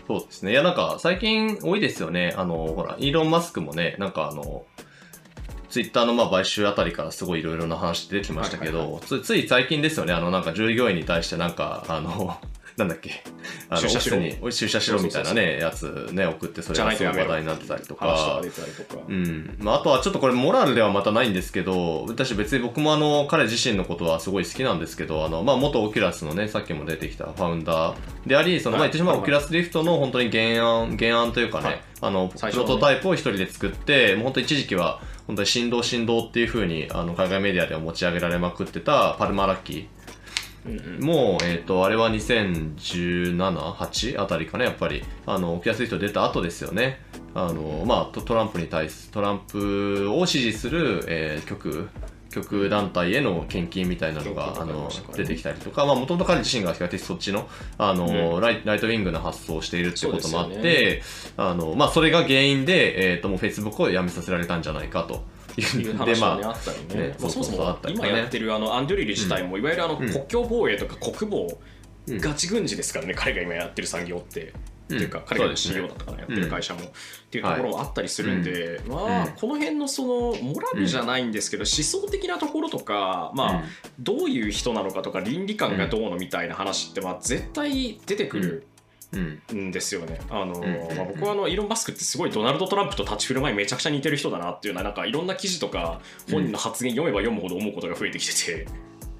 [0.06, 0.52] そうですね。
[0.52, 2.34] いや、なんか、最近多いですよね。
[2.36, 4.64] あの、ほら、イーロン・マスクもね、なんかあの、
[5.70, 12.38] ツイッターのまあ買収あたりからすごいいろいろな話出てきましたけど、はいはいつつい最近ですよね、あの、なんか従業員に対してなんか、あの、
[12.76, 13.22] なんだっけ、
[13.68, 14.18] あの、出社しろ。
[14.50, 18.40] 出社しろみたいなね、やつね、送って、それがすごい話題になってたりとか。
[19.08, 19.56] うん。
[19.60, 27.96] まあ、あとはちょっとこれモラルではまたないんですけど、私別に僕もあの、彼自身のことはすごい好きなんですけど、あの、まあ、元オキュラスのね、さっきも出てきたファウンダー
[28.26, 31.80] であり、その、まあ、はい言ってしまうオキュラスリフトの本当に原案、原案というかね、はい。
[32.00, 39.86] あの、プロトタイプを一人で作って、もう本当一時期は、本当に神童神童っていう風に、あの、海外メディアでは持ち上げられまくってたパルマラッキー。
[41.00, 47.00] もう、えっ、と、あれは2017、8あたりかね、やっぱり、あの、オキュラスリフト出た後ですよね。
[47.34, 51.88] あの、まあ、トトランプに対す、トランプを支持する、えー極、
[52.30, 58.40] 極団体への献金みたいなのが、あの出てきたりとか、まあ、もともと彼自身が比較的そっちの、あの、うん。
[58.40, 61.02] ライ right wing な発想をしているっていうこともあって、
[61.36, 65.24] あの、まあ、それが原因で、えっ、と、もう Facebook を辞めさせられたんじゃないかと。
[65.60, 67.08] いうで、話はね、まあ、あったりね。
[67.08, 70.08] ねまあ、そもそも今やってるあのアンドリル自体も、いわゆるあのうん。
[70.10, 71.74] 国境防衛とか国防、うん
[72.06, 74.52] ガチ軍事ですからね、彼が今やってる産業って。
[74.90, 74.96] うん。
[74.96, 76.84] っていうか彼が CEO だったかな、やってる会社も、っ
[77.30, 79.32] ていうところもあったりするんで、まあ、うん。
[79.32, 83.64] この辺のそのモラルじゃないんですけど、思想的なところとか、まあ
[83.98, 88.73] どういう人なのかとか倫理観がどうのみたいな話って、まあ、絶対出てくるう
[89.18, 90.20] ん、うん、んですよね。
[90.30, 90.96] あのん。
[90.96, 96.00] まあ、僕はあのイーロン・マスクってすごいドナルド・トランプと立ち振る舞いめちゃくちゃ似てる人だなっていうのはなんかいろんな記事とか
[96.30, 98.66] 本人の発言読めば読むほど思うことが増えてきてて、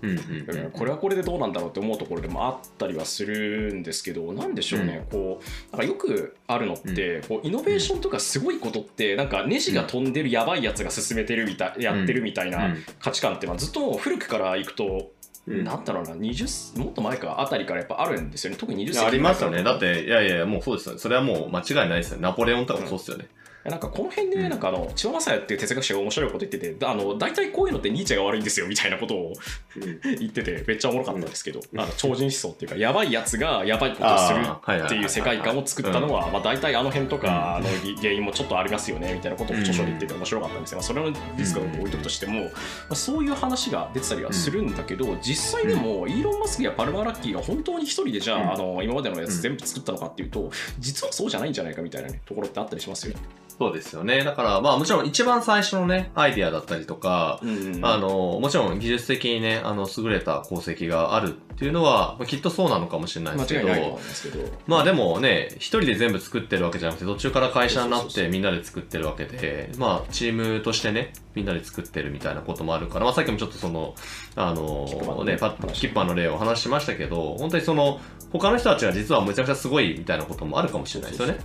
[0.03, 5.40] うん、これはこれでどうなんだろうって思うところでもあったりはするんですけどなんでしょうね、こ
[5.72, 15.07] うなんかよくあるのって、こうイノベーションとかすごいことってなんかネジが飛んでるやばいやつが進めてるみたいやってるみたいな価値観っていうのはずっともう古くからいくとうん
[15.47, 19.62] なんだろうな20もっと前かあたりからやっぱあるんですよね特に20世紀ありますよね。
[19.62, 20.99] だって、いやいやもうそうですよね。
[21.01, 22.22] それはもう間違いないですよね。
[22.22, 23.28] ナポレオンとかもそうですよね。
[23.64, 24.48] なんかこの辺でうん。
[24.50, 29.32] なんかあの千葉雅也っていう哲学者が面白いこと言っててあの大体こういうのってニーチェが悪いんですよみたいなことを
[29.76, 34.40] 言っててめっちゃおもろかったんですけど、あの超人思想っていうかやばいやつがやばいことをする
[34.84, 42.50] っていう世界観を作ったのはまあ大体あの辺とかの原因もちょっとありますよねみたいなことを著書で言ってて面白かったんですが、まあそれのリスクを置いとくとしても、ま
[42.90, 48.50] あ、そういう話が出てたりはするんだけど、実際でもイーロン・マスクやパルマー・ラッキーが本当に一人でじゃあ,、うん。
[48.52, 53.20] あの今までのやつ全部作ったのかっていうと実はそうじゃないんじゃないかみたいな、ね、ところってあったりしますよね。
[53.59, 54.24] そうですよね。
[54.24, 63.68] だから、まあもちろん一番最初のね、アイディアだったりとか、うんあの、もちろん技術的にね、あの、優れた功績があるっていうのは、まあきっとそうなのかもしれないですけど。
[64.66, 73.94] まあでもね、一人で全部作ってるわけじゃなくて、途中から会社になっそうそうそうてみんなで作ってるわけで、まあチームとしてね、みんなで作ってるみたいなこともあるから、まあさっきもちょっとその、
[74.34, 78.00] あのね、パッキッパーの例を話しましたけど、本当にその、
[78.32, 81.38] 他の人たちが実はむちゃくちゃすごいみたいなこともあるかもしれないですよね。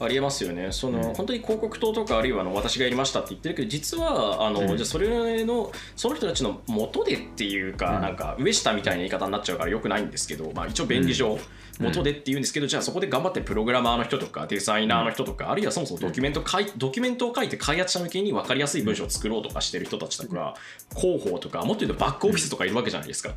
[0.00, 0.72] ありえますよね。
[0.72, 1.14] その、うん。
[1.14, 4.66] 本当に広告塔とかあるいはあの私がやりましたって言ってるけど実はあの、うん。
[4.68, 8.02] じゃあそれのその人たちの元でっていうか、うん。
[8.02, 11.38] なんか上下みたいな言い方になっちゃうからよくないんですけど、まあ、一応便宜上、うん。
[11.80, 20.54] 元でっていうんですけどじゃあそこで頑張ってプログラマーの人とかデザイナーの人とか、あるいはそもそもドキュメント書いドキュメントを書いて開発者向けに分かりやすい文章を作ろうとかしてる人たちとか、
[20.96, 23.34] 広報とかもっと言うとバックオフィスとかいるわけじゃないですか。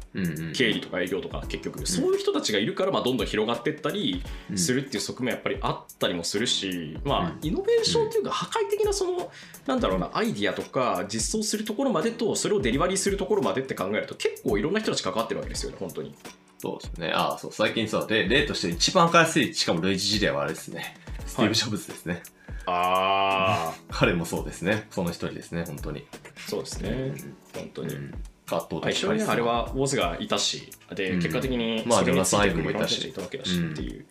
[0.54, 1.88] 経理とか営業とか結局。
[1.88, 4.22] そういう人たちがいるからまあどんどん広がっていったり
[4.56, 6.57] するっていう側面やっぱりあったりもするし
[7.04, 9.32] まあイノベーションっていうか破壊的なその
[9.66, 16.16] なんだろうなアイディアとか実装するところまでとそれをデリバリーするところまでって考えると結構いろんな人たち関わってるわけですよね本当に。
[16.60, 17.12] そうですね。
[17.14, 20.98] ああ、そう、最近そう、例例として一番わかりやすい、しかも類似事例はあれですね。
[21.28, 22.24] スティーブ・ジョブズですね。
[22.66, 24.88] ああ 彼もそうですね。
[24.90, 26.06] その一人ですね、本当に。
[26.48, 27.14] そうですね
[27.54, 28.14] 本当に、うん
[28.50, 34.06] 圧倒的一緒にねあれはウォズがいたしで、うん結果的にまあジョナサンアイブもいたしっていう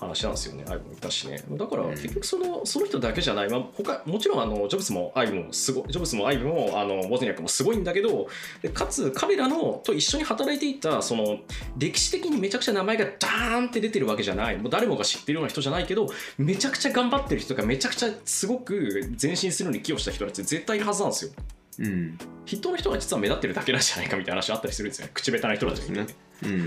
[0.00, 1.42] 話なんですよね、アイブもいたしね。
[1.50, 1.90] だからうん。
[1.90, 8.28] 結局そのその人だけじゃない、まあ、他もちろんあのジョブズもアイブもすごいジョブズもアイブもあのウォズニャックもすごいんだけど
[8.62, 11.38] でかつ彼らのと一緒に働いていたその
[11.76, 14.58] 歴史的にめちゃくちゃ名前がダーンって出てるわけじゃない。
[14.58, 21.32] もう誰もが知ってるような人じゃないけどめちゃくちゃ頑張ってる人がめちゃくちゃすごく前進するのに寄与した人たち絶対いるはずなんですよ。
[21.80, 22.18] うん。
[22.44, 25.12] 筆頭の人が実は目立ってるだけなんじゃないかみたいな話あったりするんですよね。
[25.14, 26.14] 口下手な人たちがいて、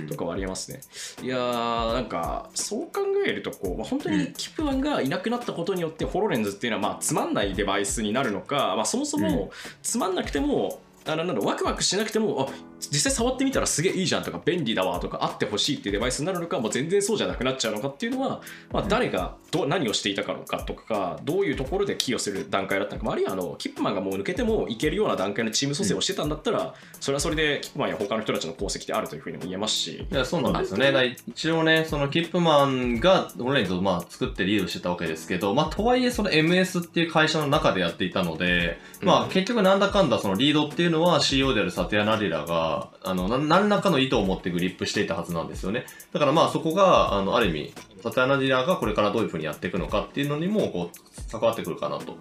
[0.10, 0.82] とかはありますね。
[1.24, 9.52] いやーなんかそう考えるとこう、まあ、本当にキプマンがいなくなったことによってホロレンズっていうのはまあつまんないデバイスになるのか、まあ、そもそも
[9.82, 18.42] つまんなくても、あのなんだワクワクしなくてもあ実際触ってみたらすげえいいじゃんとか便利だわとかあってほしいっていうデバイスになるのかもう全然そうじゃなくなっちゃうのかっていうのは、
[18.72, 30.08] まあ、誰がど何をしていたかのかとかどういうところで寄与する段階だったのか、まああるいはあのキップマンがもう抜けてもいけるような段階のチーム蘇生をしてたんだったら、それはそれでキップマンや他の人たちの功績であるというふうにも言えますし。
[30.10, 31.18] いや、そうなんですよね。
[31.28, 39.26] 一応ね、そのキップマンがオンラインとまあ作ってリードしてたわけですけど、まあとはいえその MS っていう会社の中でやっていたので、まうん。
[39.26, 45.86] あ結局なんだかんだそのリードっていうのは CEO であるサティア・ナディラが、あの、何らかの意図を持ってグリップしていたはずなんですよね。
[46.14, 47.74] だからまあそこが、あの、ある意味、
[48.04, 52.18] サティア・ナディラがこれからどういうふうにやっていくのかっていうのにも、こう、関わってくるかなと。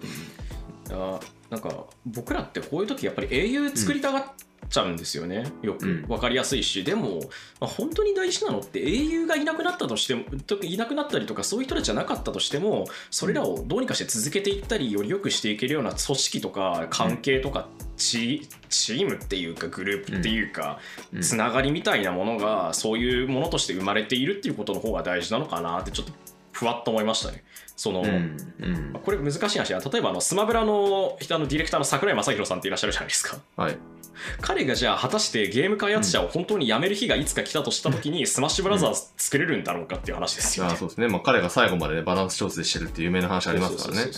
[0.89, 1.19] いや
[1.49, 4.23] なんか僕らってこういう時やっぱり英雄作りたがっ
[4.71, 5.85] ちゃうんですよね、よく。
[5.85, 6.01] うん。
[6.07, 6.83] 分かりやすいし。
[6.83, 7.19] でも、
[7.59, 17.67] まあ、本当に大事なのって英雄がいなくなったとしてもといなくなったりとかそういう人たちじゃなかったとしてもそれらをどうにかして続けていったりより良くしていけるような組織とか関係とか
[17.97, 20.79] チチームっていうかグループっていうか、
[21.13, 21.21] うん。
[21.21, 26.13] つながりみたいなものがそういうものとして生まれているっていうことの方が大事なのかなってちょっと
[26.51, 27.43] ふわっと思いましたね。
[27.75, 28.37] その、うん。
[28.59, 28.99] うん。
[29.03, 29.79] これ難しい話だ。
[29.79, 33.37] 例えばあのスマブラの人あのディレクターの桜井正宏さんっていらっしゃるじゃないですか。
[33.55, 33.77] はい。
[34.41, 40.73] 彼がじゃあ果たしてゲーム開発者を本当に辞める日がいつか来たとした時にスマッシュブラザーズ作れるんだろうかっていう話ですよね。
[40.73, 41.07] あそうですね。
[41.07, 44.11] まあ彼が最後までねバランス調整してるっていう有名な話ありますからね。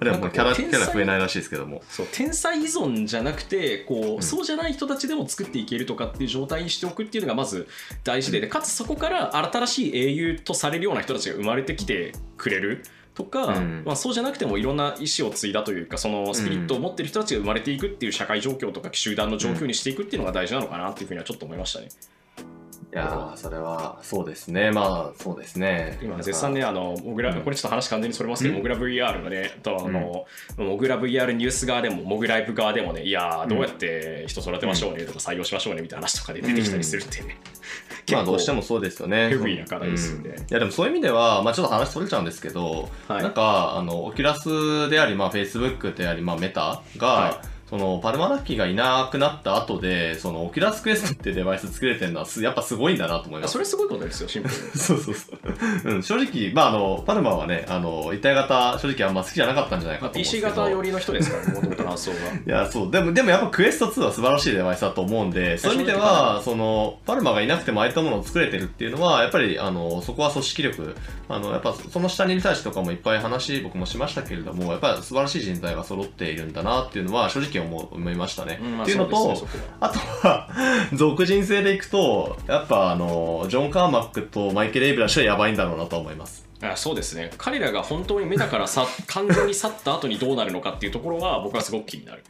[0.00, 1.82] で もキャラ、キャラ増えいないらしいですけども。
[1.88, 4.22] そう天才依存じゃなくてこう、ん。
[4.22, 7.68] そうじゃない人たちでも作っていけるとかっていう状態にしておくっていうのがまず
[8.04, 12.84] 大事ででかつそこから新しい英雄とされるような人たちが生まれてきてくれる
[13.14, 21.88] とか、うんまあ、そうじゃなくてもいろんな意思を継いだというかそのスピリットを持ってる人たちが生まれていくっていう社会状況とか集団の状況にしていくっていうのが大事なのかなっていうふうにはちょっと思いましたね。
[22.92, 24.70] いやー、それは、そうですね。
[24.70, 25.98] まあ、そうですね。
[26.02, 27.40] 今絶賛ね、あのモグラ、うん。
[27.40, 28.58] これちょっと話完全にそれますけど、うん。
[28.58, 30.26] モグラ VR のね、とあの、
[30.58, 37.38] モグラ VR ニュース側でも、モグライブ側でもね、いやー、どうやって人育てましょうねとか採用しましょうねみたいな話とかで出てきたりするっていうね。
[38.12, 39.30] まあ、どうしてもそうですよね。
[39.30, 40.34] ヘビーな課題ですよね。
[40.36, 40.42] うん。
[40.42, 43.22] いや、でもそういう意味では、まあ、ちょっと話それちゃうんですけど、はい。
[43.22, 53.52] なんか、あの、 Oculus であり、まあ、Facebook であり、まあ、 Meta が、はそのパルマーラッキーがいなくなった後で、その Oculus Quest ってデバイス作れてるのはす、やっぱすごいんだなと思います。
[53.54, 54.60] それすごいことですよ、シンプルに。
[54.76, 55.94] そうそうそう。
[55.94, 60.62] うん、正直、まあ、あの、パルマーはね、あの、一体型、正直あんま好きじゃなかったんじゃないかまあ、と思うんですけ PC ど。
[60.62, 62.16] 型寄りの人ですから、もともとの発想が。
[62.46, 62.90] いや、そう。
[62.90, 70.94] でも、でもやっぱ Quest 2は素晴らしいデバイスだと思うんで、そういう意味では、その、パルマがいなくてもああいったものを作れてるっていうのは、やっぱり、あの、そこは組織力、
[71.30, 78.58] あの、やっぱその下にいる人たちとかもいっぱい話、僕もしましたけれども、やっぱり素晴らしい人材が揃っているんだなっていうのは、正直思う思いましたね。
[78.62, 79.40] うんまあっていうのと、ね
[79.80, 80.48] あとは、
[80.92, 86.48] 俗人性でいくと、やっぱあの、ジョン・カーマックとマイケル・エイブラシはやばいんだろうなと思います。
[86.62, 87.30] あそうですね。
[87.38, 92.22] 彼らが本当に目だからさ 完全に去った後にどうなるのかっていうところは、僕はすごく気になる。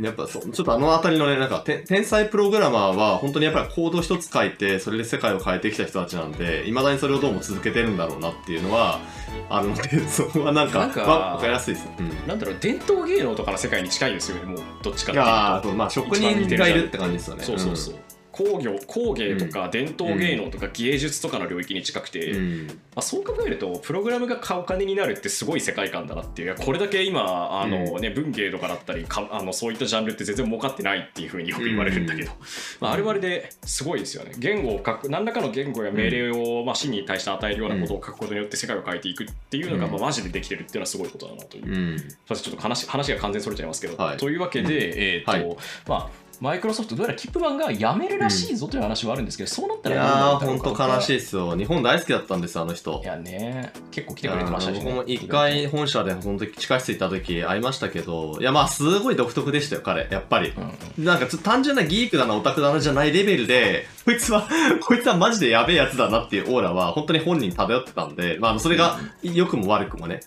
[0.00, 9.00] やっぱそう、ちょっとあのあたりのね、なんか、て天才プログラマーは、本当にやっぱりコード一つ書いて、それで世界を変えてきた人たちなんで、未だにそれをどうも続けてるんだろうなっていうのは、
[9.48, 11.88] あるので、 そこはなんか、なんかわわかりやすいです。
[11.98, 12.28] うん。
[12.28, 15.30] なんだろう、伝統芸能とかの世界に近いですよね、もうどっちかっていうと。
[15.30, 17.44] あと、まあ、職人がいるって感じですよね。
[17.44, 17.94] そうそうそう。
[18.32, 22.66] 工業工芸とか伝統芸能とか芸術とかの領域に近くて、うん。
[22.66, 26.56] まあ、そう考えるとプログラムが買うお金になるってすごい世界観だなっていう。
[26.56, 32.32] これだけ今あの、うね、文芸とかだったりかあのそういったジャンルって全然儲かってないっていうふうによく言われるんだけど、
[32.80, 34.32] まあ、あれはあれですごいですよね。
[34.38, 39.92] 言語を書く何らかの言語や命令を、まあ、真に対して与えるようなことを書くことによって世界を変えていくっていうのが、うん。
[39.92, 41.98] まあ、マジでできてるっていうのはすごいことだなといううん。
[41.98, 44.16] ちょっと話話が完全にそれちゃいますけど、はい。
[44.16, 45.56] というわけで、えーとはい。
[45.86, 51.56] まあマイクロソフトどうやらキップマンが辞めるらしいぞという話はあるんですけど、そうなったいらやー、ほんと悲しいいですよ。
[51.56, 53.06] 日本大好きだったんですよ、あの人い。
[53.06, 60.08] やね結構来てくれてましたし、ね、僕も一回本社でその時地下室行った時会いましたけど、いやまあすごい独特でしたよ、彼。
[60.10, 60.48] やっぱり。
[60.48, 64.48] うんなんか単純なギークだな、オタクだなじゃないレベルで、こいつは、
[64.82, 70.18] こいつはマジでやべえやつだなっていうオーラは本当に本人漂ってたんで、まあそれが良くも悪くもね。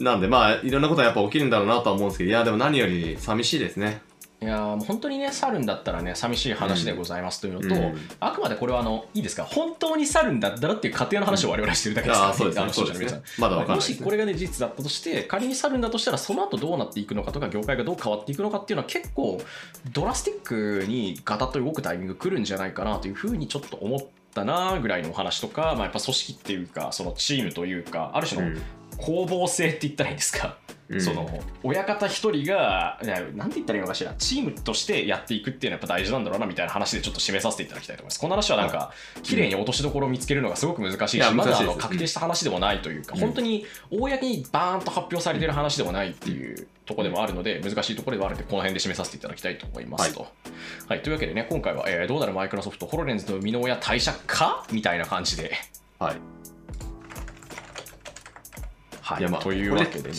[0.00, 4.00] なんでまあいろんなことはやっぱ起きるんだろうなとは思うんですけど、いやでも何より寂しいですね。
[4.42, 12.62] いやーもう本当にね去るんだったらね寂しい話でございますというのと、うんあくまでこれはあのいいですか本当に去るんだったらっていう仮定の話を我々はしてるだけですから、ああ、そうですね。
[12.64, 13.22] あの皆さん。
[13.38, 13.80] まだわかんないも。
[13.80, 19.40] しこれがね事実だったとして仮に去るんだとしたらその後どうなっていくのかとか業界がどう変わっていくのかっていうのは結構
[19.92, 24.00] ドラスティックにガタッと動くタイミング来るんじゃないかなというふうにちょっと思っ
[24.34, 28.60] たなぐらいのお話とか、まあ、やっぱ組織っていうかそのチームというかある種の
[28.98, 30.58] 攻防性って言ったらいいんですか、
[30.88, 31.00] うん。
[31.00, 31.28] その
[31.62, 38.20] 親方一人がいやなんて言ったらいいのかしらチームとしてやっていくっていうのはやっぱ大事なんだろうなみたいな話でちょっと締めさせていただきたいと思います。
[38.20, 43.20] この話はなんか綺麗に落としどころを見つけるのがすごく難しいし、まだあの確定した話でもないというか、うん。
[43.20, 50.26] 本当に公にバーンと発表されてる話でもないっていうところでもあるので難しいところではあるのでこの辺で締めさせていただきたいと思いますと。
[50.88, 55.52] はい、というわけでね今回は、えーどうなるマイクロソフトホロレンズの生みの親退社かみたいな感じで。
[55.98, 56.16] はい。
[59.06, 60.16] はいいやまあというわけでね。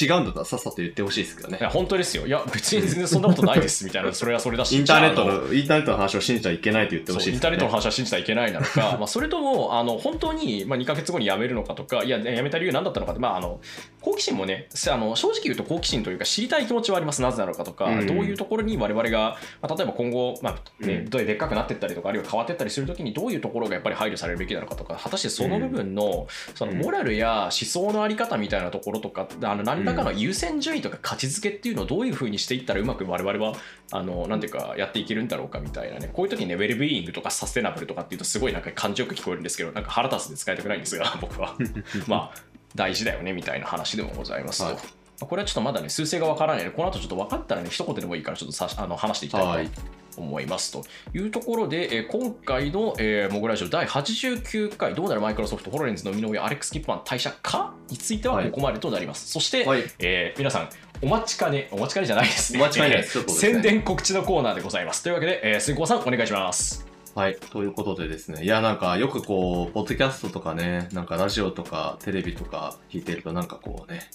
[0.00, 1.62] 違うんだったらさっさと言ってほしいですけどねい。
[1.62, 2.24] や本当ですよ。
[2.24, 4.76] いや、別に全然そんなことないですみたいな、それはそれだし。
[4.78, 7.34] インターネットの、インターネットの話を信じちゃいけないと言ってほしいね。
[7.34, 13.60] インターネットの話は信じちゃいけないなのか、 まあそれともあの本当に、まあ、2か月後に辞めるのかとか、いや、辞めた理由何だったのかって、まあ、あの
[14.00, 33.54] 好奇心もねあの、正直言うと好奇心というか、知りたい気持ちはあります、なぜなのかとか、うんどういうところに我々が、まあ、例えば今後、まあねうんどうでっかくなっていったりとか、あるいは変わっていったりするときに、どういうところがやっぱり配慮されるべきなのかとか、果たしてその部分の,、そのモラルや思想のあり方みたいなところとか、あの何らかの優先順位とか価値づけっていうのをどういうふうにしていったらうまく我々は
[33.92, 41.56] あのなんていうかやっていけるんだろうかみたいなねこういう時にねウェルビーイングとかサステナブルとかっていうとすごいなんか感じよく聞こえるんですけどなんか腹立つで使いたくないんですが僕は。
[42.06, 44.58] まあ大事だよねみたいな話でもございます。
[44.58, 44.76] と、はい。
[45.20, 49.70] これはちょっとまだね数勢がわからないのでこの後ちょっと分かったらね一言でもいいからちょっとさあの話していきたいとはい
[50.18, 58.50] 思いますというところで、えー今回の、えーモグラジオ第89回どうなるマイクロソフトホロレンズの生みの親アレックス・キップマン退社かについてははい。
[58.50, 59.82] ここまでとなります、そして、はい。
[59.98, 60.68] えー皆さん
[61.00, 62.58] お待ちかねお待ちかねじゃないですね。
[62.58, 62.90] お待ちかね。
[62.90, 63.52] ですちょっとですね。
[63.52, 65.02] 宣伝告知のコーナーでございます。
[65.02, 66.86] というわけで、えー、杉子さんお願いします。
[67.14, 67.36] はい。
[67.36, 68.44] ということでですね。
[68.44, 74.08] いや、なんか、よくこう、ポッドキャストとかね、なんかラジオとかテレビとか聞いてると、なんかこうね、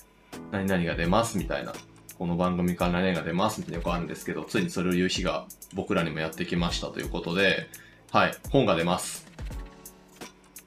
[0.51, 1.73] 何々が出ますみたいな、
[2.17, 7.67] この番組から何々が出ますみたいなよくあるんですけど、ついにそれを言う日が僕らにもやってきましたということで、
[8.11, 8.35] はい。
[8.51, 9.25] 本が出ます。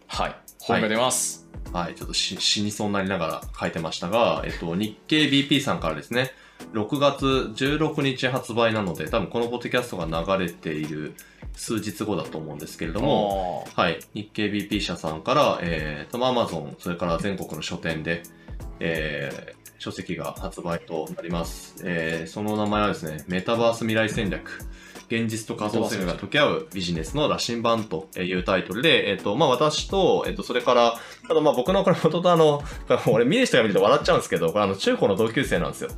[0.08, 1.94] はい本が出ます、はい。
[1.94, 6.32] ちょっとし死にそうになりながら書いてましたが、えっと、日経 BP さんからですね、
[6.72, 11.14] 6月16日発売なので、多分このポッドキャストが流れている
[11.52, 14.00] 数日後だと思うんですけれども、もはい。
[14.14, 18.22] 日経 BP 社さんから、えー、と、アマゾン、それから全国の書店で、
[18.80, 21.76] えー、書籍が発売となります。
[21.84, 24.50] えー、その名前はですね、メタバース未来戦略。
[25.08, 32.62] 現実と仮想世界が溶け合うビジネスの羅針盤というタイトルで、えっ、と、まあ、私と、えっ、と、それから、あと、まあ、僕のこれ、元々あの、
[33.06, 35.90] 俺見る人が見ると笑っちゃうんですけど、これ、あの、中高の同級生なんですよ。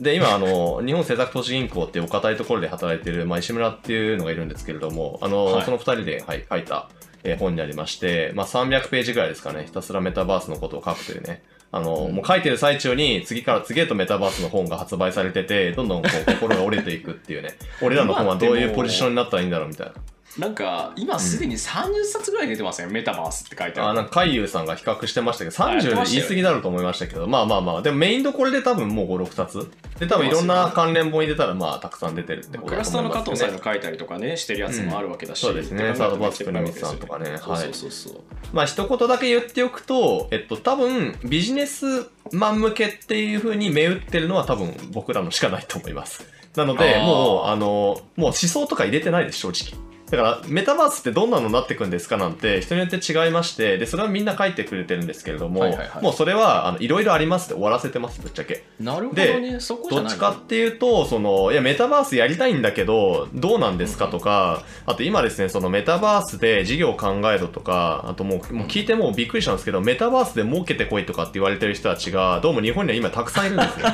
[0.00, 6.88] で、今、あの、日本政策投資銀行っていうお堅いところで働いてる、まあ、石村っていうのがいるんですけれども、あの、はいその二人で、はい、書いた、
[7.24, 11.44] えー本になりまして、まあ、300ページぐらいですかね、ひたすらメタバースのことを書くというね、
[11.74, 19.94] あの、うんもう書いてる最中に、次から次へとメタバースの本が発売されてて、どんどんこう心が折れていくっていうね、俺らの本はどういうポジションになったらいいんだろうみたいな。
[20.38, 23.90] なんか今すでに30冊ぐらい出てますね、メタバースって書いてある。
[23.90, 29.70] あなんか海遊さんが比較してましたけど、あやって30ましたよで言い過ぎだろうと思いましたけど、まあまあまあ、でもメインどころで多分もう5、6冊。
[29.98, 33.46] で、多分いろんな関連本に出たら、まあ、たくさん出てるってことクラスターのだと思いますね。
[33.46, 35.94] 加藤さんが書いたりとかねしてるやつもあるわけだし、うんそうですね。
[35.94, 37.36] サードバースプレミスさんとかね。
[37.38, 38.20] そうそうそう
[38.52, 46.24] まあ一言だけ言っておくと、えっと多分ビジネスマン向けっていう風に銘打ってるのは多分僕らのしかないと思います。
[46.56, 49.91] なので、もう、あの、もう思想とか入れてないです、正直。
[50.12, 58.64] だから、メタバースってどんなのになっていくんですかなんて人によって違いまして、で、それはみんな書いてくれてるんですけれども、はいはいはいもうそれは、あの、いろいろありますで終わらせてます、ぶっちゃけ。
[58.78, 73.84] なるほどねそこじゃないどっちかっていうと、その、いや、メタバースやりたいんだけど、どうなんですかとか、あと今ですね、そのメタバースで事業を考えろとか、あともう、もう聞いてもうびっくりしたんですけど、メタバースで儲けてこいとかって言われてる人たちが、どうも日本には今たくさんいるんですね。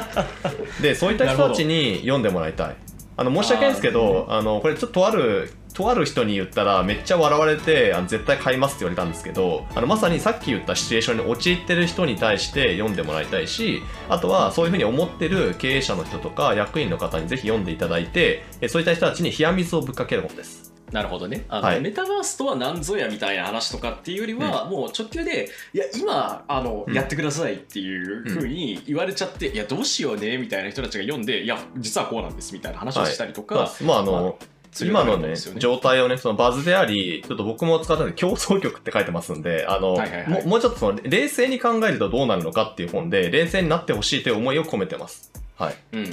[0.82, 2.76] で、そういった人たちに読んでもらいたい。
[3.18, 20.68] あの、申し訳ないんですけど、あの、これちょっととある、とある人に言ったらめっちゃ笑われてあの絶対買いますって言われたんですけどあのまさにさっき言ったシチュエーションに陥ってる人に対して読んでもらいたいしあとはそういうふうに思ってる経営者の人とか役員の方にぜひ読んでいただいてえそういった人たちに冷や水をぶっかける本です。
[20.92, 21.44] なるほどね。
[21.48, 21.80] あの、はい。
[21.80, 26.94] メタバースとは何ぞやみたいな話とかっていうよりは、もう直球でいや今あの、うん。
[26.94, 45.32] やってくださいっていうふうに言われちゃって、いやどうしようねみたいな人たちが読んでいや実はこうなんですみたいな話をしたりとか、そうですまああの、するようにな今のね状態をね、そのバズであり、ちょっと僕も使ったんで、競争局って書いてますんで、あの、はいはいはいももうちょっとその、冷静に考えるとどうなるのかっていう本で、冷静になってほしいという思いを込めてます。
[45.58, 45.76] はい。
[45.92, 46.06] うんうん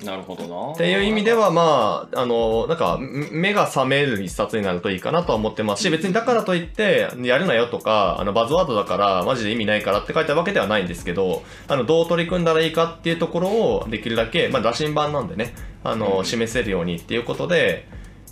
[0.00, 0.06] うん。
[0.06, 0.72] なるほどな。
[0.72, 17.88] っていう意味では、まあ、あの、なんか、ん目が覚める一冊になるといいかなとは思ってますし、別にだからといって、やるなよとか、あの、バズワードだから、マジで意味ないからって書いたわけではないんですけど、あの、どう取り組んだらいいかっていうところを、できるだけ、まあ、羅針盤なんでね、あの、うん示せるようにっていうことで、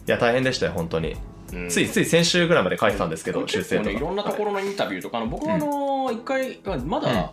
[0.07, 1.17] いや、大変でしたよ、本当に。
[1.53, 1.69] うん。
[1.69, 3.91] ついつい先週ぐらいまで書いてたんですけど、修正とか。
[3.91, 7.27] ねいろんなところのインタビューとか、あの僕はあの一回まだ、うん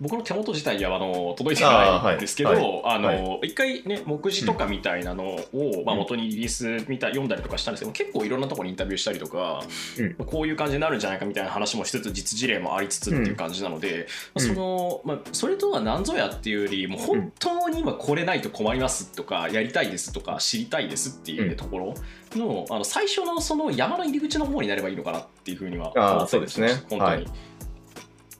[0.00, 3.22] 僕の手元自体はあの届いてないんですけど、あ,、はい。
[3.22, 9.62] の一回ね目次とかみたいなのを、まあ、元にリリース見た読んだりとかしたんですけど結構いろんなところにインタビューしたりとか、
[9.98, 10.14] うん。
[10.14, 21.94] こういう感じになるんじゃないかみたいな話もしつつ実事例もありつつっていう感じなので、まあそのまあ、それとは何ぞやっていうよりもう本当に今これないと困りますとかやりたいですとか知りたいですっていうところ
[22.36, 26.68] の,、あの最初のその山の入り口の方になればいいのかなっていうふうには思ってるんそうですね。
[26.88, 27.00] 本当に。
[27.00, 27.26] はい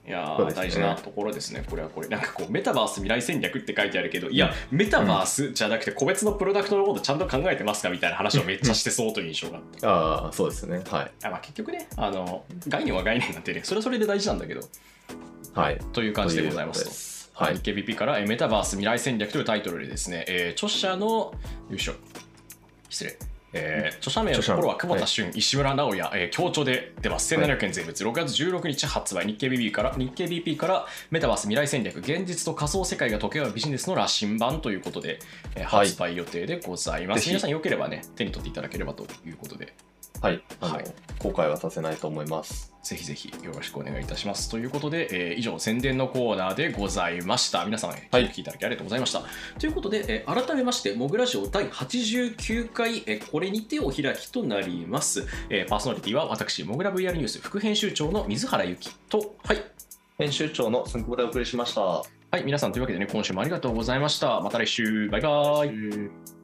[0.09, 2.09] いやね大事なところですね、これはこれ。
[2.09, 9.79] なんかこう、メタバース未来戦略って書いてあるけど、いや、メタバースじゃなくて、個別のプロダクトのことちゃんと考えてますかみたいな話をめっちゃしてそうという印象があって。
[9.87, 10.81] ああ、そうですね。
[10.89, 11.11] はい。
[11.25, 14.63] あまあ、結局ねあの、概念は概念なんてね、それはそれで大事なんだけど、
[15.55, 15.79] はい。
[15.93, 16.91] という感じでございますと。
[16.91, 17.31] す。
[17.35, 17.57] は、はいい。
[17.59, 21.33] 日経 BP からえーメタバース未来戦略というタイトルでですね、えー著者の、よ
[21.77, 21.95] いしょ、
[22.89, 23.19] 失礼。
[23.59, 27.35] えー著者名のところは久保田俊、石村直也、えー、強調で出ます。
[27.35, 35.19] 1700円税別、6月16日発売、日経 BP から、日経 BP からメタバース未来戦略、現実と仮想世界が溶け合うビジネスの羅針盤ということで、
[35.55, 35.89] えーはい。
[35.89, 37.21] 発売予定でございます。
[37.21, 37.31] ぜひ。
[37.31, 39.75] 皆さんよければね、手に取っていただければということで、
[40.21, 40.43] はい。
[40.61, 40.85] あの、はい
[41.19, 42.73] 後悔はさせないと思います。
[42.85, 44.49] ぜひぜひよろしくお願いいたします。
[44.49, 47.65] ということで、えー以上、宣伝のコーナーでございました。
[47.65, 49.23] 皆さん、えーはい聞いていただきありがとうございました。
[49.59, 55.27] ということで、えー改めまして、モグラジオ第89回、えーこれにてお開きとなります。
[55.51, 59.63] えーパーソナリティは私、モグラ VR ニュース副編集長の水原由紀と、はい。
[60.19, 61.81] 編集長のすんくぼでお送りしました。
[61.81, 62.05] は
[62.35, 64.41] い、皆さんというわけでね、今週もありがとうございました。
[64.41, 66.38] また来週、バイバイ。